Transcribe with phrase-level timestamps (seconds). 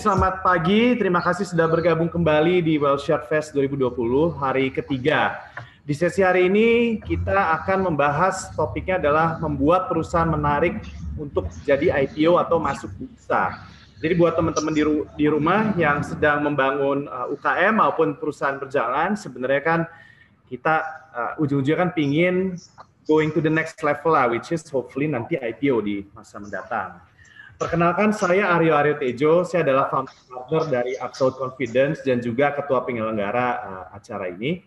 [0.00, 0.96] selamat pagi.
[0.96, 5.36] Terima kasih sudah bergabung kembali di Well Share Fest 2020 hari ketiga.
[5.84, 10.80] Di sesi hari ini kita akan membahas topiknya adalah membuat perusahaan menarik
[11.20, 13.60] untuk jadi IPO atau masuk bursa.
[14.00, 19.20] Jadi buat teman-teman di, ru di rumah yang sedang membangun uh, UKM maupun perusahaan berjalan,
[19.20, 19.80] sebenarnya kan
[20.48, 20.80] kita
[21.12, 22.56] uh, ujung-ujungnya kan pingin
[23.04, 27.09] going to the next level lah, which is hopefully nanti IPO di masa mendatang.
[27.60, 32.88] Perkenalkan saya Aryo Aryo Tejo, saya adalah founder partner dari Absolute Confidence dan juga ketua
[32.88, 34.64] penyelenggara uh, acara ini.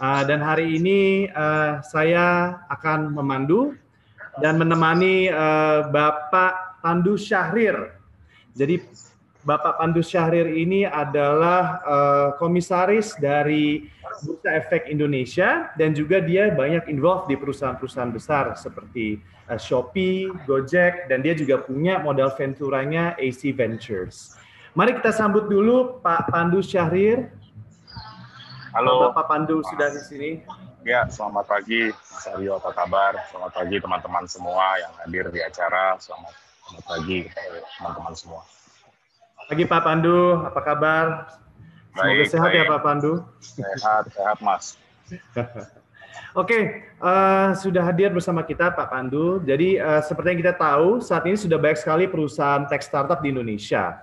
[0.00, 3.76] Uh, dan hari ini uh, saya akan memandu
[4.40, 8.00] dan menemani uh, Bapak Pandu Syahrir
[8.54, 8.82] jadi
[9.40, 13.88] Bapak Pandu Syahrir ini adalah uh, komisaris dari
[14.20, 19.16] Bursa Efek Indonesia dan juga dia banyak involved di perusahaan-perusahaan besar seperti
[19.48, 24.36] uh, Shopee, Gojek, dan dia juga punya modal venturanya AC Ventures.
[24.76, 27.32] Mari kita sambut dulu Pak Pandu Syahrir.
[28.76, 29.08] Halo.
[29.08, 30.30] Bapak Pandu sudah di sini.
[30.84, 33.12] Ya, selamat pagi Mas Aryo, apa kabar?
[33.32, 35.96] Selamat pagi teman-teman semua yang hadir di acara.
[35.96, 36.32] Selamat
[36.70, 37.26] Selamat pagi
[37.82, 38.46] teman-teman semua.
[39.50, 41.26] Pagi Pak Pandu, apa kabar?
[41.90, 42.70] Semoga baik, sehat ya, baik.
[42.70, 43.12] ya Pak Pandu.
[43.42, 44.78] Sehat, sehat Mas.
[45.10, 45.58] Oke,
[46.38, 46.62] okay,
[47.02, 49.42] uh, eh, sudah hadir bersama kita Pak Pandu.
[49.42, 53.34] Jadi uh, seperti yang kita tahu, saat ini sudah banyak sekali perusahaan tech startup di
[53.34, 53.98] Indonesia.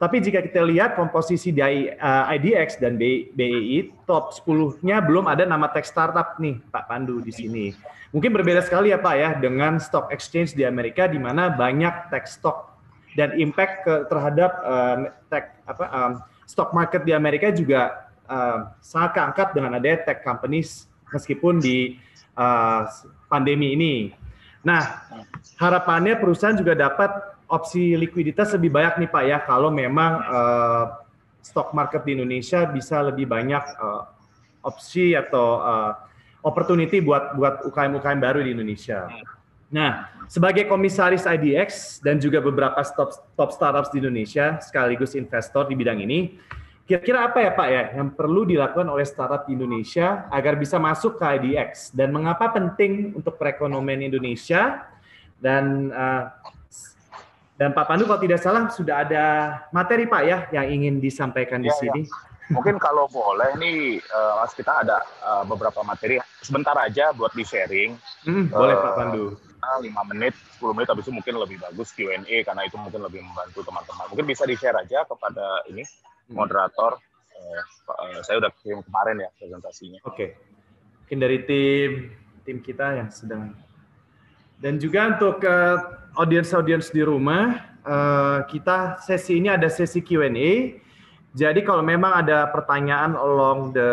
[0.00, 5.44] Tapi jika kita lihat komposisi di uh, eh, IDX dan BEI, top 10-nya belum ada
[5.44, 7.76] nama tech startup nih Pak Pandu di sini.
[8.16, 12.24] Mungkin berbeda sekali ya Pak ya dengan stock exchange di Amerika di mana banyak tech
[12.24, 12.75] stock
[13.16, 14.96] dan impact ke, terhadap uh,
[15.32, 16.12] tech apa um,
[16.44, 21.96] stock market di Amerika juga uh, sangat keangkat dengan adanya tech companies meskipun di
[22.36, 22.84] uh,
[23.26, 23.94] pandemi ini.
[24.62, 25.08] Nah,
[25.56, 27.10] harapannya perusahaan juga dapat
[27.46, 30.84] opsi likuiditas lebih banyak nih Pak ya kalau memang uh,
[31.40, 34.02] stock market di Indonesia bisa lebih banyak uh,
[34.66, 35.94] opsi atau uh,
[36.42, 39.06] opportunity buat buat UKM-UKM baru di Indonesia.
[39.66, 45.74] Nah, sebagai komisaris IDX dan juga beberapa top top startups di Indonesia sekaligus investor di
[45.74, 46.38] bidang ini,
[46.86, 51.18] kira-kira apa ya Pak ya yang perlu dilakukan oleh startup di Indonesia agar bisa masuk
[51.18, 54.86] ke IDX dan mengapa penting untuk perekonomian Indonesia
[55.42, 56.30] dan uh,
[57.58, 59.24] dan Pak Pandu kalau tidak salah sudah ada
[59.74, 61.80] materi Pak ya yang ingin disampaikan di ya, ya.
[61.82, 62.02] sini.
[62.06, 62.34] Ya.
[62.46, 66.22] Mungkin kalau boleh nih, uh, Mas kita ada uh, beberapa materi.
[66.38, 67.98] Sebentar aja buat di sharing.
[68.22, 69.34] Hmm, boleh Pak Pandu.
[69.82, 73.60] Lima menit, 10 menit, habis itu mungkin lebih bagus Q&A karena itu mungkin lebih membantu
[73.66, 74.06] teman-teman.
[74.12, 76.34] Mungkin bisa di-share aja kepada ini hmm.
[76.34, 76.98] moderator.
[77.36, 77.62] Uh,
[77.92, 80.00] uh, saya udah kirim kemarin ya presentasinya.
[80.08, 80.14] Oke.
[80.14, 80.28] Okay.
[81.04, 81.90] Mungkin dari tim
[82.42, 83.54] tim kita yang sedang
[84.56, 85.76] dan juga untuk uh,
[86.16, 90.80] audiens-audiens di rumah, uh, kita sesi ini ada sesi Q&A
[91.36, 93.90] jadi kalau memang ada pertanyaan along the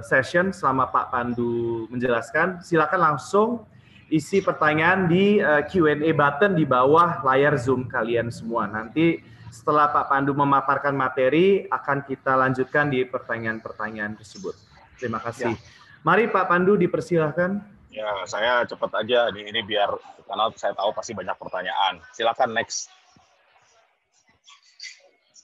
[0.00, 3.68] session selama Pak Pandu menjelaskan, silakan langsung
[4.10, 8.70] isi pertanyaan di uh, eh, Q&A button di bawah layar Zoom kalian semua.
[8.70, 9.18] Nanti
[9.50, 14.54] setelah Pak Pandu memaparkan materi, akan kita lanjutkan di pertanyaan-pertanyaan tersebut.
[15.00, 15.54] Terima kasih.
[15.54, 15.58] Ya.
[16.06, 17.58] Mari Pak Pandu dipersilahkan.
[17.90, 19.88] Ya, saya cepat aja ini, ini biar
[20.28, 22.04] karena saya tahu pasti banyak pertanyaan.
[22.12, 22.92] Silakan next.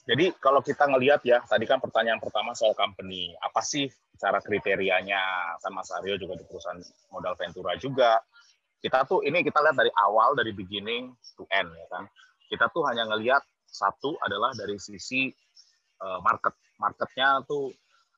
[0.03, 3.87] Jadi kalau kita ngelihat ya, tadi kan pertanyaan pertama soal company, apa sih
[4.19, 5.55] cara kriterianya?
[5.63, 6.77] Kan Mas Aryo juga di perusahaan
[7.09, 8.19] modal Ventura juga.
[8.83, 12.03] Kita tuh ini kita lihat dari awal dari beginning to end ya kan.
[12.51, 15.31] Kita tuh hanya ngelihat satu adalah dari sisi
[16.03, 16.51] uh, market.
[16.83, 17.71] Marketnya tuh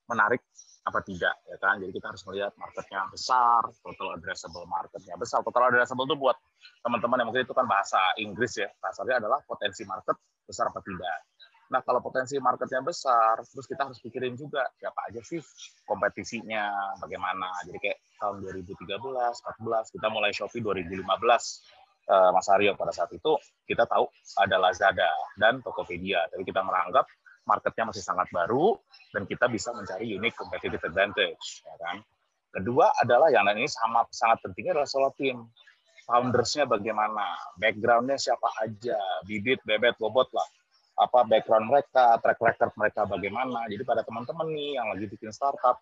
[0.10, 0.42] menarik
[0.90, 1.78] apa tidak ya kan.
[1.78, 5.46] Jadi kita harus melihat marketnya besar, total addressable marketnya besar.
[5.46, 6.38] Total addressable itu buat
[6.82, 8.70] teman-teman yang mungkin itu kan bahasa Inggris ya.
[8.82, 10.18] Kasarnya adalah potensi market
[10.50, 11.35] besar apa tidak
[11.66, 15.42] Nah, kalau potensi marketnya besar, terus kita harus pikirin juga siapa aja sih
[15.82, 17.50] kompetisinya, bagaimana.
[17.66, 23.34] Jadi kayak tahun 2013, 14, kita mulai Shopee 2015, uh, Mas Aryo pada saat itu
[23.66, 24.06] kita tahu
[24.38, 25.10] ada Lazada
[25.42, 26.30] dan Tokopedia.
[26.30, 27.10] Tapi kita menganggap
[27.50, 28.78] marketnya masih sangat baru
[29.10, 31.98] dan kita bisa mencari unique competitive advantage, ya kan.
[32.54, 35.50] Kedua adalah yang ini sama sangat pentingnya adalah solo team.
[36.06, 38.94] Foundersnya bagaimana, backgroundnya siapa aja,
[39.26, 40.46] bibit, bebet, bobot lah
[40.96, 43.68] apa background mereka, track record mereka bagaimana.
[43.68, 45.80] Jadi pada teman-teman nih yang lagi bikin startup,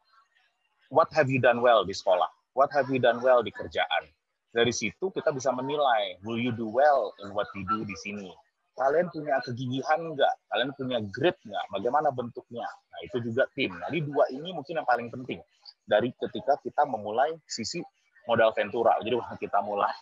[0.89, 2.29] what have you done well di sekolah?
[2.57, 4.09] What have you done well di kerjaan?
[4.53, 8.29] Dari situ kita bisa menilai, will you do well in what you do di sini?
[8.73, 10.35] Kalian punya kegigihan nggak?
[10.49, 11.65] Kalian punya grit nggak?
[11.73, 12.65] Bagaimana bentuknya?
[12.65, 13.69] Nah itu juga tim.
[13.69, 15.41] Jadi dua ini mungkin yang paling penting
[15.85, 17.81] dari ketika kita memulai sisi
[18.25, 18.97] modal ventura.
[19.01, 19.93] Jadi kita mulai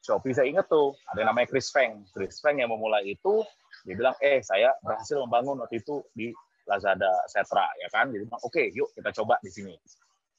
[0.00, 2.08] Shopee saya ingat tuh ada namanya Chris Feng.
[2.16, 3.44] Chris Feng yang memulai itu
[3.84, 6.30] Dia bilang, eh saya berhasil membangun waktu itu di
[6.68, 8.12] Lazada, Setra, ya kan?
[8.12, 9.74] Jadi oke, okay, yuk kita coba di sini.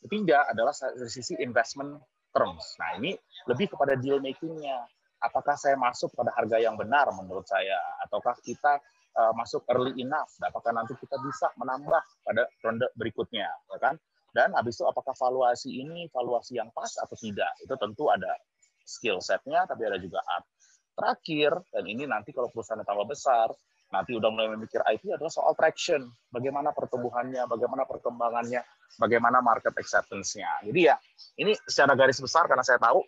[0.01, 1.99] Ketiga adalah dari sisi investment
[2.33, 2.79] terms.
[2.79, 3.13] Nah ini
[3.45, 4.87] lebih kepada deal makingnya.
[5.21, 8.81] Apakah saya masuk pada harga yang benar menurut saya, ataukah kita
[9.13, 10.33] uh, masuk early enough?
[10.41, 14.01] Apakah nanti kita bisa menambah pada ronde berikutnya, ya kan?
[14.33, 17.53] Dan habis itu apakah valuasi ini valuasi yang pas atau tidak?
[17.61, 18.33] Itu tentu ada
[18.81, 20.47] skill setnya, tapi ada juga art.
[20.91, 23.47] Terakhir, dan ini nanti kalau perusahaan tambah besar,
[23.91, 26.07] nanti udah mulai memikir IT adalah soal traction.
[26.31, 28.63] Bagaimana pertumbuhannya, bagaimana perkembangannya,
[28.99, 30.67] bagaimana market acceptance-nya.
[30.67, 30.95] Jadi ya,
[31.39, 33.03] ini secara garis besar karena saya tahu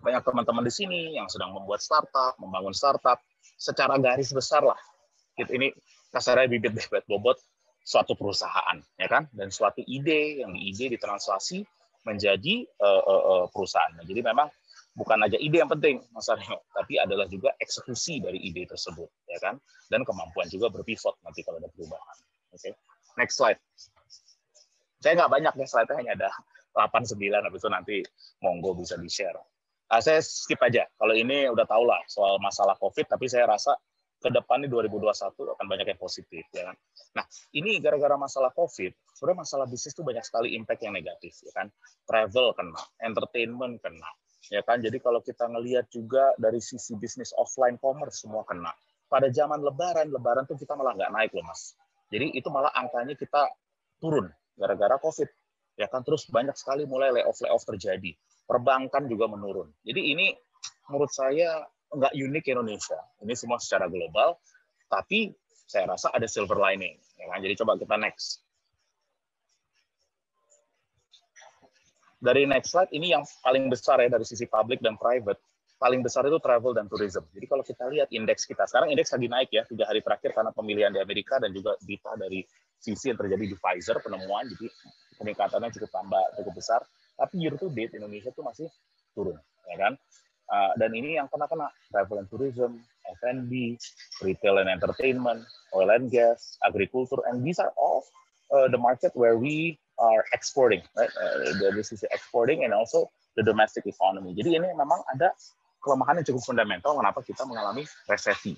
[0.00, 3.20] banyak teman-teman di sini yang sedang membuat startup, membangun startup,
[3.60, 4.80] secara garis besar lah.
[5.36, 5.72] Ini
[6.12, 7.36] kasarnya bibit-bibit bobot
[7.84, 9.28] suatu perusahaan, ya kan?
[9.32, 11.64] Dan suatu ide yang ide ditranslasi
[12.04, 13.92] menjadi uh, uh, uh, perusahaan.
[13.96, 14.48] Nah, jadi memang
[15.00, 19.40] bukan aja ide yang penting, Mas Aryo, tapi adalah juga eksekusi dari ide tersebut, ya
[19.40, 19.56] kan?
[19.88, 22.16] Dan kemampuan juga berpivot nanti kalau ada perubahan.
[22.52, 22.72] Oke, okay.
[23.16, 23.56] next slide.
[25.00, 26.30] Saya nggak banyak nih slide-nya hanya ada
[26.76, 27.16] 8 9
[27.48, 27.96] habis itu nanti
[28.44, 29.40] monggo bisa di-share.
[29.90, 30.86] Nah, saya skip aja.
[30.94, 33.74] Kalau ini udah tau lah soal masalah COVID, tapi saya rasa
[34.20, 36.76] ke depan di 2021 akan banyak yang positif ya kan.
[37.16, 37.24] Nah,
[37.56, 41.66] ini gara-gara masalah Covid, sebenarnya masalah bisnis itu banyak sekali impact yang negatif ya kan.
[42.04, 44.10] Travel kena, entertainment kena,
[44.50, 44.82] ya kan?
[44.82, 48.74] Jadi kalau kita ngelihat juga dari sisi bisnis offline commerce semua kena.
[49.06, 51.78] Pada zaman lebaran lebaran tuh kita malah nggak naik loh mas.
[52.10, 53.46] Jadi itu malah angkanya kita
[54.02, 54.26] turun
[54.58, 55.30] gara-gara covid.
[55.78, 56.02] Ya kan?
[56.02, 58.12] Terus banyak sekali mulai layoff layoff terjadi.
[58.44, 59.70] Perbankan juga menurun.
[59.86, 60.34] Jadi ini
[60.90, 61.62] menurut saya
[61.94, 62.98] nggak unik Indonesia.
[63.22, 64.34] Ini semua secara global
[64.90, 65.30] tapi
[65.70, 66.98] saya rasa ada silver lining.
[67.14, 67.38] Ya kan?
[67.38, 68.42] Jadi coba kita next
[72.20, 75.40] dari next slide ini yang paling besar ya dari sisi public dan private
[75.80, 77.24] paling besar itu travel dan tourism.
[77.32, 80.52] Jadi kalau kita lihat indeks kita sekarang indeks lagi naik ya tiga hari terakhir karena
[80.52, 82.44] pemilihan di Amerika dan juga data dari
[82.76, 84.68] sisi yang terjadi di Pfizer penemuan jadi
[85.16, 86.80] peningkatannya cukup tambah cukup besar.
[87.16, 88.68] Tapi year to date Indonesia itu masih
[89.16, 89.40] turun,
[89.72, 89.92] ya kan?
[90.50, 92.80] Uh, dan ini yang kena kena travel and tourism,
[93.22, 93.76] F&B,
[94.24, 98.02] retail and entertainment, oil and gas, agriculture, and these are all
[98.50, 101.12] uh, the market where we are exporting, right?
[101.12, 104.32] Uh, dari sisi exporting and also the domestic economy.
[104.32, 105.36] Jadi ini memang ada
[105.84, 108.56] kelemahan yang cukup fundamental kenapa kita mengalami resesi.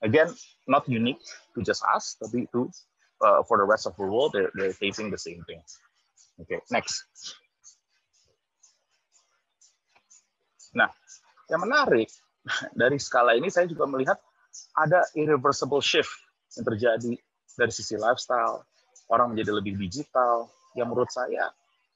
[0.00, 0.30] Again,
[0.70, 1.20] not unique
[1.52, 2.70] to just us, tapi to
[3.20, 5.60] uh, for the rest of the world, they're, they're facing the same thing.
[6.40, 7.06] Okay, next.
[10.74, 10.90] Nah,
[11.50, 12.10] yang menarik
[12.80, 14.18] dari skala ini saya juga melihat
[14.78, 16.10] ada irreversible shift
[16.58, 17.12] yang terjadi
[17.54, 18.66] dari sisi lifestyle,
[19.10, 21.50] orang menjadi lebih digital, yang menurut saya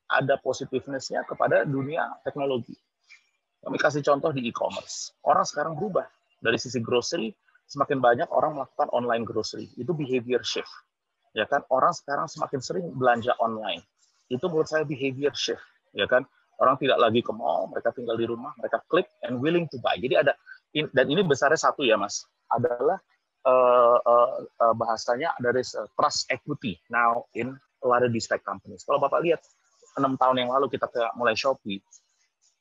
[0.08, 2.75] ada positifnessnya kepada dunia teknologi.
[3.60, 5.12] Kami kasih contoh di e-commerce.
[5.26, 6.06] Orang sekarang berubah.
[6.38, 7.34] Dari sisi grocery,
[7.66, 9.69] semakin banyak orang melakukan online grocery.
[9.75, 10.70] Itu behavior shift.
[11.36, 13.84] Ya kan, orang sekarang semakin sering belanja online.
[14.30, 15.60] Itu menurut saya behavior shift.
[15.92, 16.25] Ya kan,
[16.62, 19.98] orang tidak lagi ke mall, mereka tinggal di rumah, mereka klik and willing to buy.
[19.98, 20.32] Jadi ada
[20.72, 22.22] dan ini besarnya satu ya, Mas.
[22.48, 22.96] Adalah
[23.44, 25.60] uh, uh, bahasanya dari
[25.98, 28.82] trust equity now in lot of these tech companies.
[28.82, 29.44] Kalau Bapak lihat,
[29.94, 31.78] enam tahun yang lalu kita ke mulai Shopee,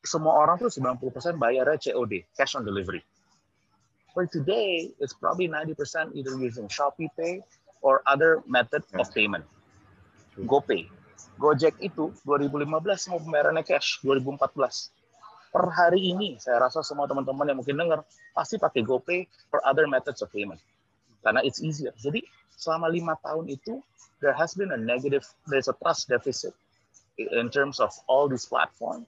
[0.06, 3.02] semua orang tuh 90% bayarnya COD, cash on delivery.
[4.14, 7.46] For today, it's probably 90% either using Shopee Pay
[7.86, 9.46] or other method of payment.
[10.38, 10.90] GoPay.
[11.38, 14.90] Gojek itu 2015 mau pembayarannya cash, 2014.
[15.54, 18.02] Per hari ini, saya rasa semua teman-teman yang mungkin dengar,
[18.34, 20.58] pasti pakai GoPay or other methods of payment.
[21.22, 21.94] Karena it's easier.
[21.98, 22.24] Jadi
[22.58, 23.82] selama lima tahun itu
[24.22, 26.54] there has been a negative, there's a trust deficit
[27.18, 29.06] in terms of all these platform.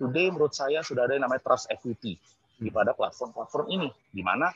[0.00, 2.16] Today menurut saya sudah ada yang namanya trust equity
[2.60, 4.48] di pada platform-platform ini, di mana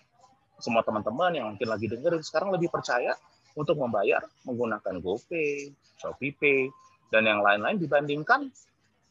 [0.61, 3.17] semua teman-teman yang mungkin lagi dengerin sekarang lebih percaya
[3.57, 6.69] untuk membayar menggunakan GoPay, ShopeePay,
[7.13, 8.49] dan yang lain-lain dibandingkan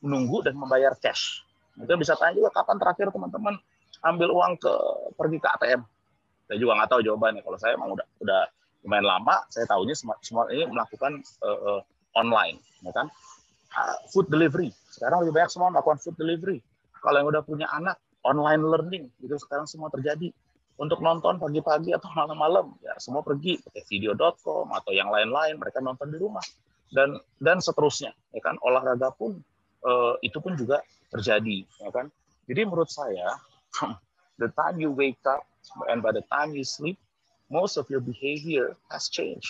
[0.04, 1.46] menunggu dan membayar cash.
[1.80, 3.56] Mungkin bisa tanya juga kapan terakhir teman-teman
[4.04, 4.74] ambil uang ke
[5.16, 5.82] pergi ke ATM.
[6.54, 7.42] Saya juga nggak tahu jawabannya.
[7.42, 8.46] Kalau saya emang udah udah
[8.86, 11.82] lumayan lama saya tahunya semua, semua ini melakukan uh, uh,
[12.14, 13.10] online ya kan?
[13.74, 14.70] Uh, food delivery.
[14.94, 16.62] Sekarang lebih banyak semua melakukan food delivery.
[17.02, 19.10] Kalau yang udah punya anak online learning.
[19.18, 20.30] Itu sekarang semua terjadi.
[20.78, 25.58] Untuk nonton pagi-pagi atau malam-malam ya semua pergi pakai video.com atau yang lain-lain.
[25.58, 26.46] Mereka nonton di rumah.
[26.94, 28.62] Dan dan seterusnya ya kan?
[28.62, 29.42] Olahraga pun
[29.82, 32.14] uh, itu pun juga terjadi ya kan?
[32.46, 33.42] Jadi menurut saya
[34.42, 35.42] the time you wake up
[35.90, 37.00] and by the time you sleep
[37.54, 39.50] most of your behavior has changed.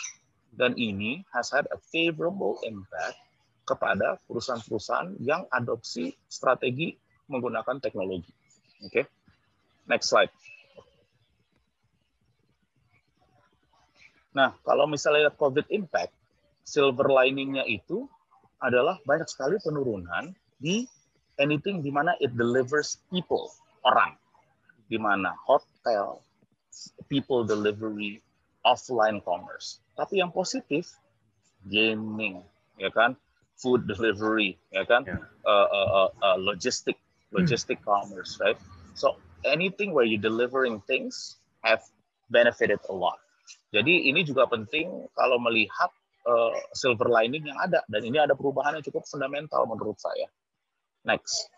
[0.54, 3.18] Dan ini has had a favorable impact
[3.66, 6.94] kepada perusahaan-perusahaan yang adopsi strategi
[7.32, 8.30] menggunakan teknologi.
[8.84, 9.06] Oke, okay?
[9.88, 10.30] next slide.
[14.36, 16.14] Nah, kalau misalnya COVID impact,
[16.68, 18.06] silver liningnya itu
[18.60, 20.86] adalah banyak sekali penurunan di
[21.42, 23.50] anything di mana it delivers people,
[23.88, 24.14] orang.
[24.92, 25.73] Di mana hotel,
[27.10, 28.24] people delivery,
[28.66, 29.80] offline commerce.
[29.94, 30.90] Tapi yang positif,
[31.70, 32.42] gaming,
[32.80, 33.16] ya kan,
[33.60, 35.22] food delivery, ya kan, yeah.
[35.46, 36.98] uh, uh, uh, uh, logistic,
[37.32, 37.88] logistic hmm.
[37.92, 38.58] commerce, right?
[38.98, 41.84] So anything where you delivering things have
[42.32, 43.20] benefited a lot.
[43.74, 45.90] Jadi ini juga penting kalau melihat
[46.26, 50.30] uh, silver lining yang ada dan ini ada perubahan yang cukup fundamental menurut saya.
[51.04, 51.50] Next.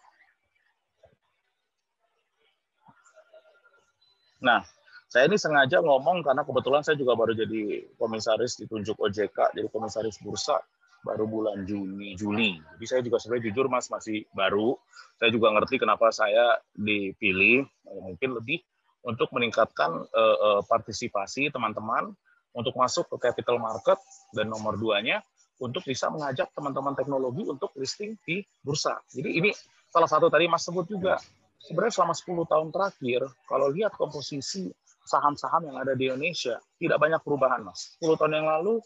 [4.44, 4.64] Nah,
[5.06, 10.20] saya ini sengaja ngomong karena kebetulan saya juga baru jadi komisaris ditunjuk OJK, jadi komisaris
[10.20, 10.60] bursa
[11.06, 12.58] baru bulan Juni, Juli.
[12.58, 14.74] Jadi saya juga sebenarnya jujur Mas masih baru.
[15.22, 17.70] Saya juga ngerti kenapa saya dipilih,
[18.02, 18.66] mungkin lebih
[19.06, 22.10] untuk meningkatkan uh, uh, partisipasi teman-teman
[22.58, 24.02] untuk masuk ke capital market
[24.34, 25.22] dan nomor duanya
[25.62, 28.98] untuk bisa mengajak teman-teman teknologi untuk listing di bursa.
[29.14, 29.54] Jadi ini
[29.94, 31.22] salah satu tadi Mas sebut juga.
[31.66, 34.70] Sebenarnya selama 10 tahun terakhir, kalau lihat komposisi
[35.06, 37.98] saham-saham yang ada di Indonesia, tidak banyak perubahan, Mas.
[38.02, 38.82] 10 tahun yang lalu,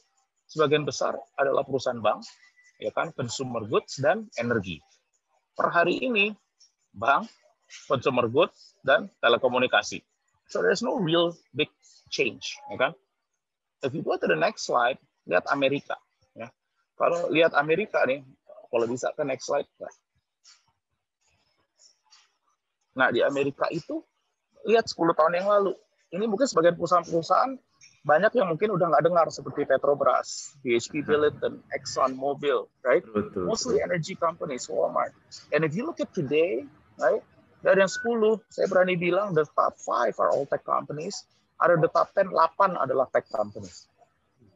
[0.47, 2.23] sebagian besar adalah perusahaan bank,
[2.79, 4.79] ya kan, consumer goods, dan energi.
[5.59, 6.31] Per hari ini,
[6.95, 7.27] bank,
[7.87, 9.99] consumer goods, dan telekomunikasi.
[10.47, 11.69] So there's no real big
[12.09, 12.91] change, ya kan?
[13.83, 15.95] If you go to the next slide, lihat Amerika.
[16.35, 16.51] Ya.
[16.99, 18.23] Kalau lihat Amerika nih,
[18.71, 19.67] kalau bisa ke next slide.
[22.99, 24.03] Nah, di Amerika itu,
[24.67, 25.73] lihat 10 tahun yang lalu.
[26.11, 27.55] Ini mungkin sebagian perusahaan-perusahaan
[28.03, 33.05] banyak yang mungkin udah nggak dengar seperti Petrobras, BHP Billiton, Exxon Mobil, right?
[33.07, 35.15] Betul, Mostly energy companies, Walmart.
[35.55, 36.67] And if you look at today,
[36.99, 37.23] right,
[37.63, 41.23] dari yang 10, saya berani bilang the top 5 are all tech companies
[41.59, 43.85] ada the top 10, 8 adalah tech companies.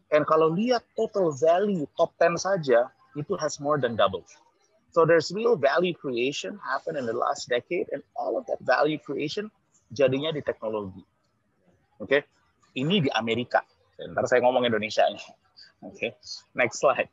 [0.07, 4.23] And kalau lihat total value top 10 saja, itu has more than double.
[4.93, 9.01] So there's real value creation happen in the last decade, and all of that value
[9.01, 9.49] creation
[9.89, 11.01] jadinya di teknologi.
[11.97, 12.21] Oke, okay?
[12.77, 13.65] ini di Amerika.
[13.97, 15.25] Ntar saya ngomong Indonesia nih.
[15.81, 16.11] Oke, okay.
[16.53, 17.09] next slide.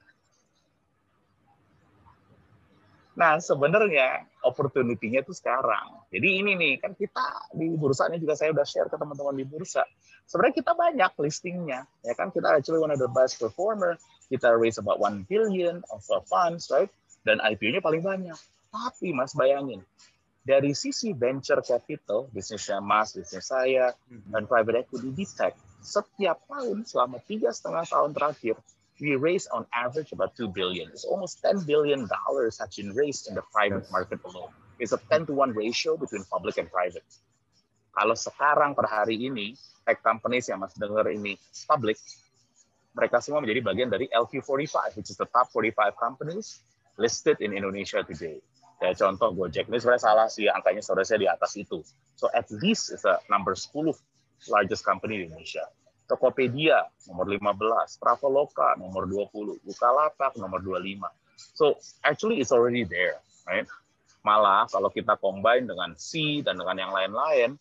[3.16, 6.04] Nah, sebenarnya opportunity-nya itu sekarang.
[6.12, 9.44] Jadi ini nih, kan kita di bursa ini juga saya udah share ke teman-teman di
[9.48, 9.84] bursa.
[10.28, 12.28] Sebenarnya kita banyak listingnya, ya kan?
[12.28, 13.96] Kita actually one of the best performer.
[14.28, 16.88] Kita raise about 1 billion of funds, right?
[17.24, 18.38] Dan IPO-nya paling banyak.
[18.70, 19.82] Tapi Mas bayangin,
[20.40, 24.32] dari sisi venture capital, bisnisnya Mas, bisnis saya, mm-hmm.
[24.32, 25.52] dan private equity di tech,
[25.84, 28.56] setiap tahun selama tiga setengah tahun terakhir,
[29.00, 30.88] we raise on average about 2 billion.
[30.92, 33.92] It's almost 10 billion dollars has been raised in the private yes.
[33.92, 34.52] market alone.
[34.80, 37.04] It's a 10 to 1 ratio between public and private.
[37.90, 41.36] Kalau sekarang per hari ini, tech companies yang masih dengar ini
[41.68, 42.00] public,
[42.96, 46.64] mereka semua menjadi bagian dari LQ45, which is the top 45 companies
[47.00, 48.36] listed in Indonesia today.
[48.80, 51.84] Ya, contoh Gojek ini sebenarnya salah sih angkanya seharusnya di atas itu.
[52.16, 53.92] So at least it's a number 10
[54.48, 55.64] largest company di Indonesia.
[56.08, 60.96] Tokopedia nomor 15, Traveloka nomor 20, Bukalapak nomor 25.
[61.56, 63.68] So actually it's already there, right?
[64.24, 67.60] Malah kalau kita combine dengan C dan dengan yang lain-lain,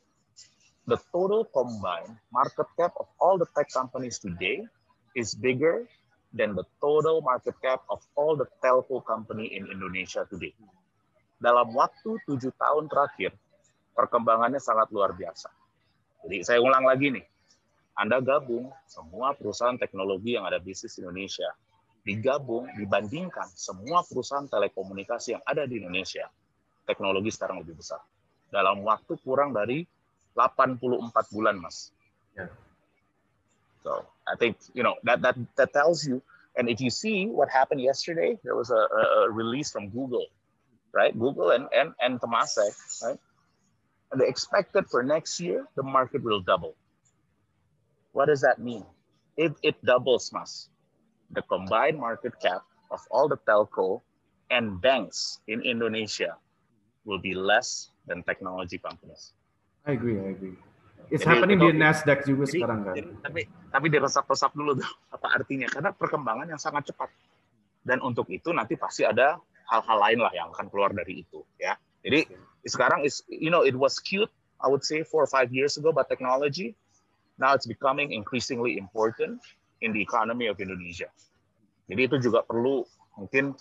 [0.88, 4.64] the total combined market cap of all the tech companies today
[5.20, 5.84] is bigger
[6.34, 10.54] than the total market cap of all the telco company in Indonesia today.
[11.40, 13.34] Dalam waktu tujuh tahun terakhir,
[13.96, 15.50] perkembangannya sangat luar biasa.
[16.28, 17.26] Jadi saya ulang lagi nih,
[17.96, 21.48] anda gabung semua perusahaan teknologi yang ada bisnis Indonesia,
[22.04, 26.28] digabung dibandingkan semua perusahaan telekomunikasi yang ada di Indonesia,
[26.84, 28.04] teknologi sekarang lebih besar.
[28.52, 29.84] Dalam waktu kurang dari
[30.36, 31.92] 84 bulan, Mas.
[32.36, 32.52] Yeah.
[33.84, 36.22] So I think you know that that that tells you.
[36.58, 40.28] And if you see what happened yesterday, there was a, a release from Google,
[40.92, 41.18] right?
[41.18, 43.20] Google and and and Temasek, right?
[44.12, 46.76] And they expected for next year the market will double.
[48.12, 48.86] What does that mean?
[49.38, 50.68] If it doubles, Mas.
[51.32, 54.02] The combined market cap of all the telco
[54.50, 56.36] and banks in Indonesia
[57.06, 59.34] will be less than technology companies.
[59.86, 60.58] I agree, I agree.
[61.10, 62.94] It's jadi, happening di Nasdaq juga jadi, sekarang kan.
[62.94, 63.42] Jadi, tapi
[63.74, 65.68] tapi diresap-resap dulu tuh apa artinya?
[65.70, 67.10] Karena perkembangan yang sangat cepat.
[67.82, 71.78] Dan untuk itu nanti pasti ada hal-hal lain lah yang akan keluar dari itu ya.
[72.02, 72.70] Jadi okay.
[72.70, 75.94] sekarang is you know it was cute I would say four or five years ago
[75.94, 76.76] but technology
[77.40, 79.40] now it's becoming increasingly important
[79.80, 81.08] in the economy of Indonesia.
[81.90, 82.86] Jadi itu juga perlu
[83.16, 83.56] mungkin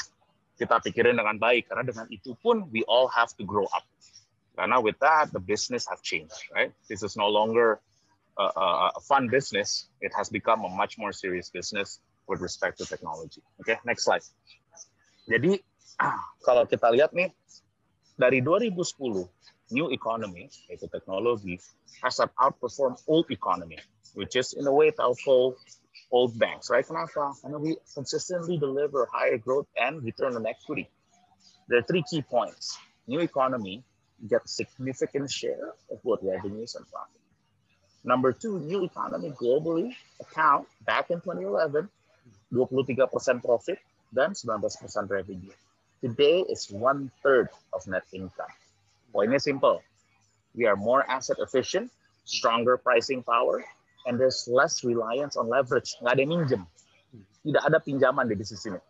[0.59, 3.87] kita pikirin dengan baik karena dengan itu pun we all have to grow up.
[4.59, 6.75] Karena with that the business have changed, right?
[6.91, 7.79] This is no longer
[8.39, 12.85] a, a fun business, it has become a much more serious business with respect to
[12.85, 13.43] technology.
[13.63, 14.23] Okay, next slide.
[15.31, 15.63] Jadi
[16.47, 17.31] kalau kita lihat nih
[18.19, 18.75] dari 2010
[19.71, 21.61] new economy yaitu teknologi
[22.03, 23.79] has outperformed old economy,
[24.19, 25.55] which is in a way telco
[26.11, 26.87] old banks, right?
[26.87, 27.35] Kenapa?
[27.43, 30.91] Karena we consistently deliver higher growth and return on equity.
[31.69, 32.75] There are three key points.
[33.07, 33.85] New economy
[34.27, 37.21] get significant share of both revenues and profit.
[38.05, 41.89] Number two, new economy globally account back in 2011,
[42.53, 43.79] 23% profit
[44.15, 45.55] dan 19% revenue.
[46.01, 48.55] Today is one third of net income.
[49.13, 49.83] Poinnya simple.
[50.55, 51.91] We are more asset efficient,
[52.25, 53.63] stronger pricing power,
[54.07, 55.99] and there's less reliance on leverage.
[56.01, 56.63] Nggak ada minjem.
[57.43, 58.81] Tidak ada pinjaman di bisnis ini.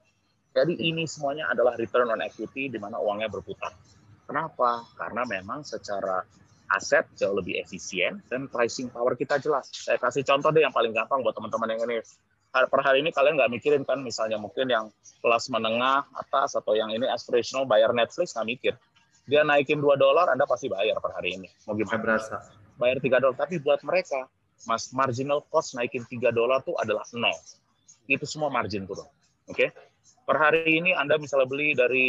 [0.53, 3.73] Jadi ini semuanya adalah return on equity di mana uangnya berputar.
[4.29, 4.85] Kenapa?
[4.93, 6.21] Karena memang secara
[6.69, 9.73] aset jauh lebih efisien dan pricing power kita jelas.
[9.73, 12.05] Saya kasih contoh deh yang paling gampang buat teman-teman yang ini.
[12.53, 14.93] Per hari ini kalian nggak mikirin kan misalnya mungkin yang
[15.25, 18.75] kelas menengah atas atau yang ini aspirational bayar Netflix nggak mikir.
[19.29, 21.49] Dia naikin 2 dolar Anda pasti bayar per hari ini.
[21.65, 22.01] Mau gimana?
[22.01, 22.45] Berasa.
[22.77, 23.37] Bayar 3 dolar.
[23.37, 24.29] Tapi buat mereka,
[24.69, 27.37] mas marginal cost naikin 3 dolar tuh adalah nol.
[28.09, 29.09] Itu semua margin turun.
[29.49, 29.69] Oke?
[29.69, 29.88] Okay?
[30.29, 32.07] Per hari ini Anda misalnya beli dari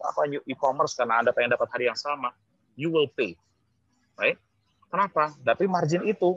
[0.00, 2.32] apa e-commerce karena Anda pengen dapat hari yang sama,
[2.76, 3.36] you will pay.
[4.16, 4.40] Right?
[4.88, 5.36] Kenapa?
[5.44, 6.36] Tapi margin itu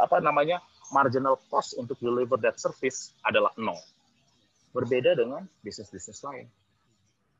[0.00, 0.60] apa namanya?
[0.92, 3.78] marginal cost untuk deliver that service adalah nol.
[4.70, 6.46] Berbeda dengan bisnis-bisnis lain.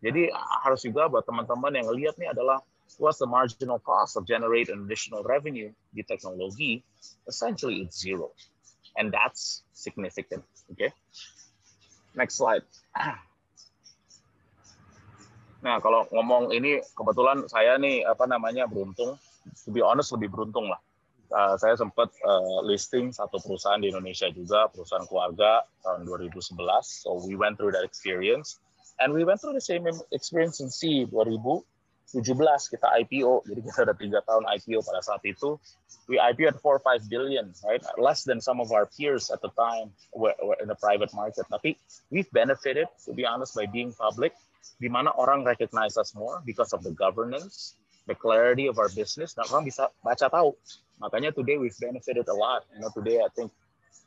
[0.02, 0.28] Jadi
[0.62, 2.61] harus juga buat teman-teman yang lihat nih adalah
[2.99, 6.84] what's the marginal cost of generate an additional revenue di teknologi?
[7.26, 8.34] Essentially it's zero.
[8.94, 10.44] And that's significant.
[10.70, 10.94] Okay?
[12.14, 12.62] Next slide.
[15.64, 19.16] Nah, kalau ngomong ini kebetulan saya nih apa namanya beruntung,
[19.64, 20.77] to be honest lebih beruntung lah.
[21.33, 26.53] Uh, saya sempat uh, listing satu perusahaan di Indonesia juga, perusahaan keluarga tahun 2011.
[26.85, 28.61] So we went through that experience,
[29.00, 31.09] and we went through the same experience in C
[32.12, 33.49] 2017 kita IPO.
[33.49, 35.57] Jadi kita ada tiga tahun IPO pada saat itu.
[36.05, 37.81] We IPO at 4 or 5 billion, right?
[37.97, 41.49] Less than some of our peers at the time were, were in the private market.
[41.49, 41.81] Tapi
[42.12, 44.37] we've benefited, to be honest, by being public,
[44.77, 49.33] di mana orang recognize us more because of the governance, the clarity of our business,
[49.33, 50.53] dan orang bisa baca tahu.
[51.01, 52.69] Makanya today we've benefited a lot.
[52.77, 53.49] You know, today I think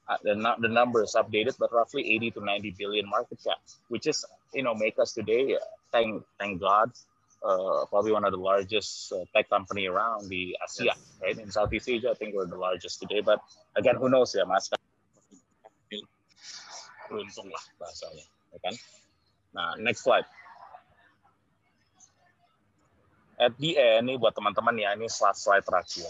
[0.08, 3.58] uh, the, the number is updated, but roughly 80 to 90 billion market cap,
[3.90, 6.92] which is, you know, make us today, uh, thank, thank God,
[7.44, 11.00] uh, probably one of the largest uh, tech company around the Asia, yes.
[11.22, 11.38] right?
[11.38, 13.22] In Southeast Asia, I think we're the largest today.
[13.22, 13.40] But
[13.76, 14.70] again, who knows ya, mas?
[17.08, 18.76] Beruntung lah bahasanya, ya kan?
[19.56, 20.28] Nah, next slide.
[23.40, 26.10] At the end, ini buat teman-teman ya, ini slide-slide terakhir.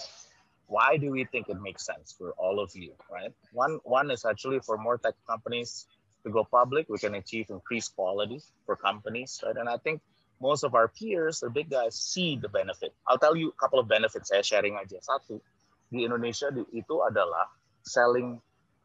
[0.68, 3.32] Why do we think it makes sense for all of you, right?
[3.52, 5.88] One, one is actually for more tech companies
[6.28, 9.56] to go public, we can achieve increased quality for companies, right?
[9.56, 10.02] And I think
[10.40, 12.94] most of our peers, the big guys, see the benefit.
[13.08, 15.02] I'll tell you a couple of benefits saya sharing aja.
[15.02, 15.42] Satu,
[15.90, 17.50] di Indonesia itu adalah
[17.82, 18.38] selling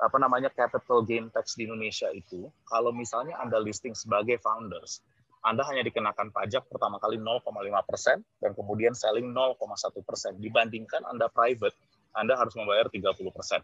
[0.03, 4.99] apa namanya capital gain tax di Indonesia itu kalau misalnya Anda listing sebagai founders,
[5.43, 7.51] Anda hanya dikenakan pajak pertama kali 0,5
[7.87, 9.59] persen dan kemudian selling 0,1
[10.03, 10.39] persen.
[10.39, 11.75] Dibandingkan Anda private,
[12.15, 13.61] Anda harus membayar 30 persen.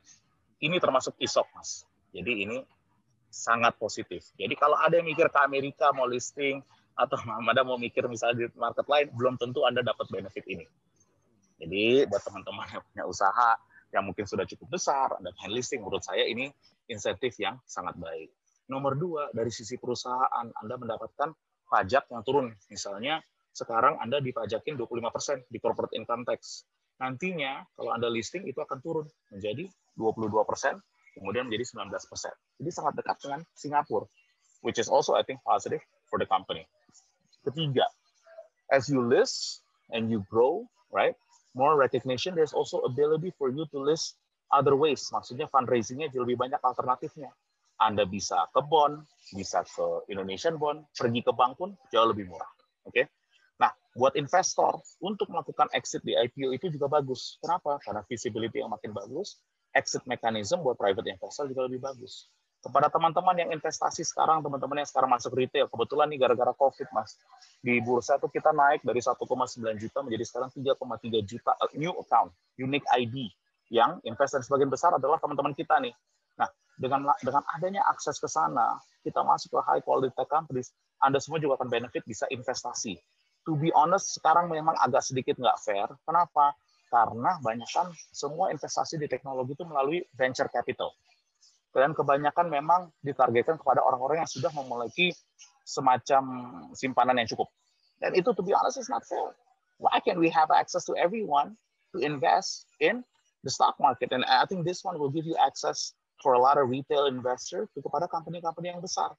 [0.58, 1.86] Ini termasuk ISOP, Mas.
[2.10, 2.58] Jadi ini
[3.30, 4.26] sangat positif.
[4.34, 6.58] Jadi kalau ada yang mikir ke Amerika mau listing,
[6.98, 10.66] atau Anda mau mikir misalnya di market lain, belum tentu Anda dapat benefit ini.
[11.58, 13.50] Jadi buat teman-teman yang punya usaha
[13.94, 16.50] yang mungkin sudah cukup besar, Anda pengen listing, menurut saya ini
[16.90, 18.28] insentif yang sangat baik.
[18.68, 21.32] Nomor dua, dari sisi perusahaan, Anda mendapatkan
[21.72, 22.52] pajak yang turun.
[22.68, 23.24] Misalnya
[23.56, 26.68] sekarang Anda dipajakin 25% di corporate income tax.
[27.00, 32.60] Nantinya kalau Anda listing itu akan turun menjadi 22%, kemudian menjadi 19%.
[32.60, 34.04] Jadi sangat dekat dengan Singapura,
[34.60, 35.80] which is also I think positive
[36.12, 36.68] for the company.
[37.46, 37.86] Ketiga,
[38.72, 39.62] as you list
[39.94, 41.14] and you grow, right,
[41.54, 44.18] more recognition, there's also ability for you to list
[44.50, 45.06] other ways.
[45.12, 47.30] Maksudnya fundraisingnya lebih banyak alternatifnya.
[47.78, 52.50] Anda bisa ke bond, bisa ke Indonesian bond, pergi ke bank pun jauh lebih murah.
[52.84, 52.90] Oke.
[52.90, 53.04] Okay?
[53.58, 57.38] Nah, buat investor untuk melakukan exit di IPO itu juga bagus.
[57.42, 57.78] Kenapa?
[57.82, 59.38] Karena visibility yang makin bagus,
[59.78, 64.88] exit mechanism buat private investor juga lebih bagus kepada teman-teman yang investasi sekarang, teman-teman yang
[64.88, 67.14] sekarang masuk retail, kebetulan nih gara-gara COVID, Mas,
[67.62, 69.18] di bursa itu kita naik dari 1,9
[69.78, 73.30] juta menjadi sekarang 3,3 juta uh, new account, unique ID,
[73.70, 75.94] yang investor sebagian besar adalah teman-teman kita nih.
[76.40, 81.22] Nah, dengan dengan adanya akses ke sana, kita masuk ke high quality tech companies, Anda
[81.22, 82.98] semua juga akan benefit bisa investasi.
[83.46, 85.88] To be honest, sekarang memang agak sedikit nggak fair.
[86.04, 86.58] Kenapa?
[86.88, 90.92] Karena banyak kan semua investasi di teknologi itu melalui venture capital.
[91.74, 95.12] Dan kebanyakan memang ditargetkan kepada orang-orang yang sudah memiliki
[95.68, 96.22] semacam
[96.72, 97.52] simpanan yang cukup.
[98.00, 99.36] Dan itu to be honest is not fair.
[99.78, 101.54] Why can't we have access to everyone
[101.94, 103.04] to invest in
[103.44, 104.10] the stock market?
[104.10, 107.70] And I think this one will give you access for a lot of retail investor
[107.76, 109.14] kepada company-company yang besar.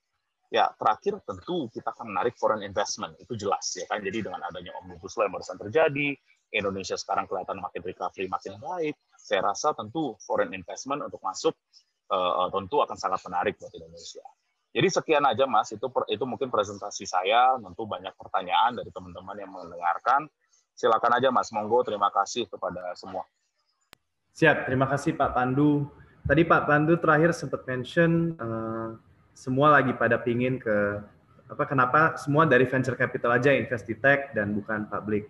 [0.50, 4.02] Ya, terakhir tentu kita akan menarik foreign investment, itu jelas ya kan.
[4.02, 6.18] Jadi dengan adanya omnibus law yang barusan terjadi,
[6.50, 8.98] Indonesia sekarang kelihatan makin recovery, makin baik.
[9.22, 11.54] Saya rasa tentu foreign investment untuk masuk
[12.10, 14.26] uh, tentu akan sangat menarik buat Indonesia.
[14.70, 17.58] Jadi sekian aja Mas, itu itu mungkin presentasi saya.
[17.58, 20.30] Tentu banyak pertanyaan dari teman-teman yang mendengarkan.
[20.78, 21.82] Silakan aja Mas, monggo.
[21.82, 23.26] Terima kasih kepada semua.
[24.38, 25.90] Siap, terima kasih Pak Pandu.
[26.24, 28.94] Tadi Pak Pandu terakhir sempat mention uh,
[29.34, 31.02] semua lagi pada pingin ke
[31.50, 35.26] apa kenapa semua dari venture capital aja invest di tech dan bukan public.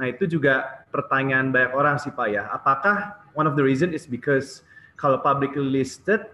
[0.00, 2.48] Nah itu juga pertanyaan banyak orang sih Pak ya.
[2.48, 4.64] Apakah one of the reason is because
[4.98, 6.26] kalau publicly listed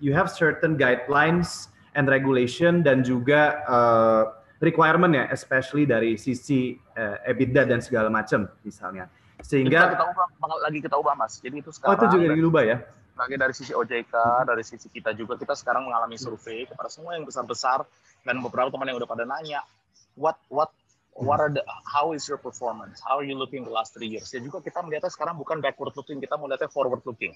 [0.00, 4.22] you have certain guidelines and regulation dan juga uh,
[4.60, 9.08] requirement ya, especially dari sisi uh, EBITDA dan segala macam misalnya.
[9.44, 10.26] Sehingga kita, kita ubah,
[10.64, 11.38] lagi kita ubah mas.
[11.40, 11.92] Jadi itu sekarang.
[11.92, 12.78] Oh itu juga diubah ya?
[13.16, 14.12] lagi dari sisi OJK,
[14.44, 17.88] dari sisi kita juga kita sekarang mengalami survei kepada semua yang besar-besar
[18.28, 19.64] dan beberapa teman yang udah pada nanya,
[20.20, 20.68] what what
[21.16, 23.00] what are the how is your performance?
[23.00, 24.28] How are you looking the last three years?
[24.32, 27.32] Ya juga kita melihatnya sekarang bukan backward looking, kita melihatnya forward looking.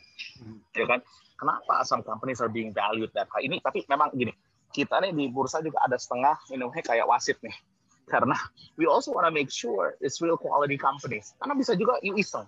[0.77, 1.01] Ya kan?
[1.41, 3.45] Kenapa some companies are being valued that high?
[3.45, 4.37] Ini tapi memang gini,
[4.77, 7.57] kita nih di bursa juga ada setengah ini kayak wasit nih.
[8.11, 8.37] Karena
[8.77, 11.33] we also want to make sure it's real quality companies.
[11.41, 12.45] Karena bisa juga you iseng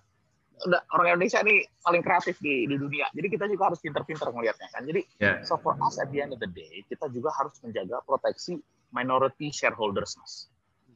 [0.62, 3.08] udah orang Indonesia ini paling kreatif di, di dunia.
[3.10, 4.84] Jadi kita juga harus pinter-pinter melihatnya kan.
[4.86, 5.42] Jadi yeah.
[5.42, 8.60] so for us at the end of the day kita juga harus menjaga proteksi
[8.94, 10.51] minority shareholders mas.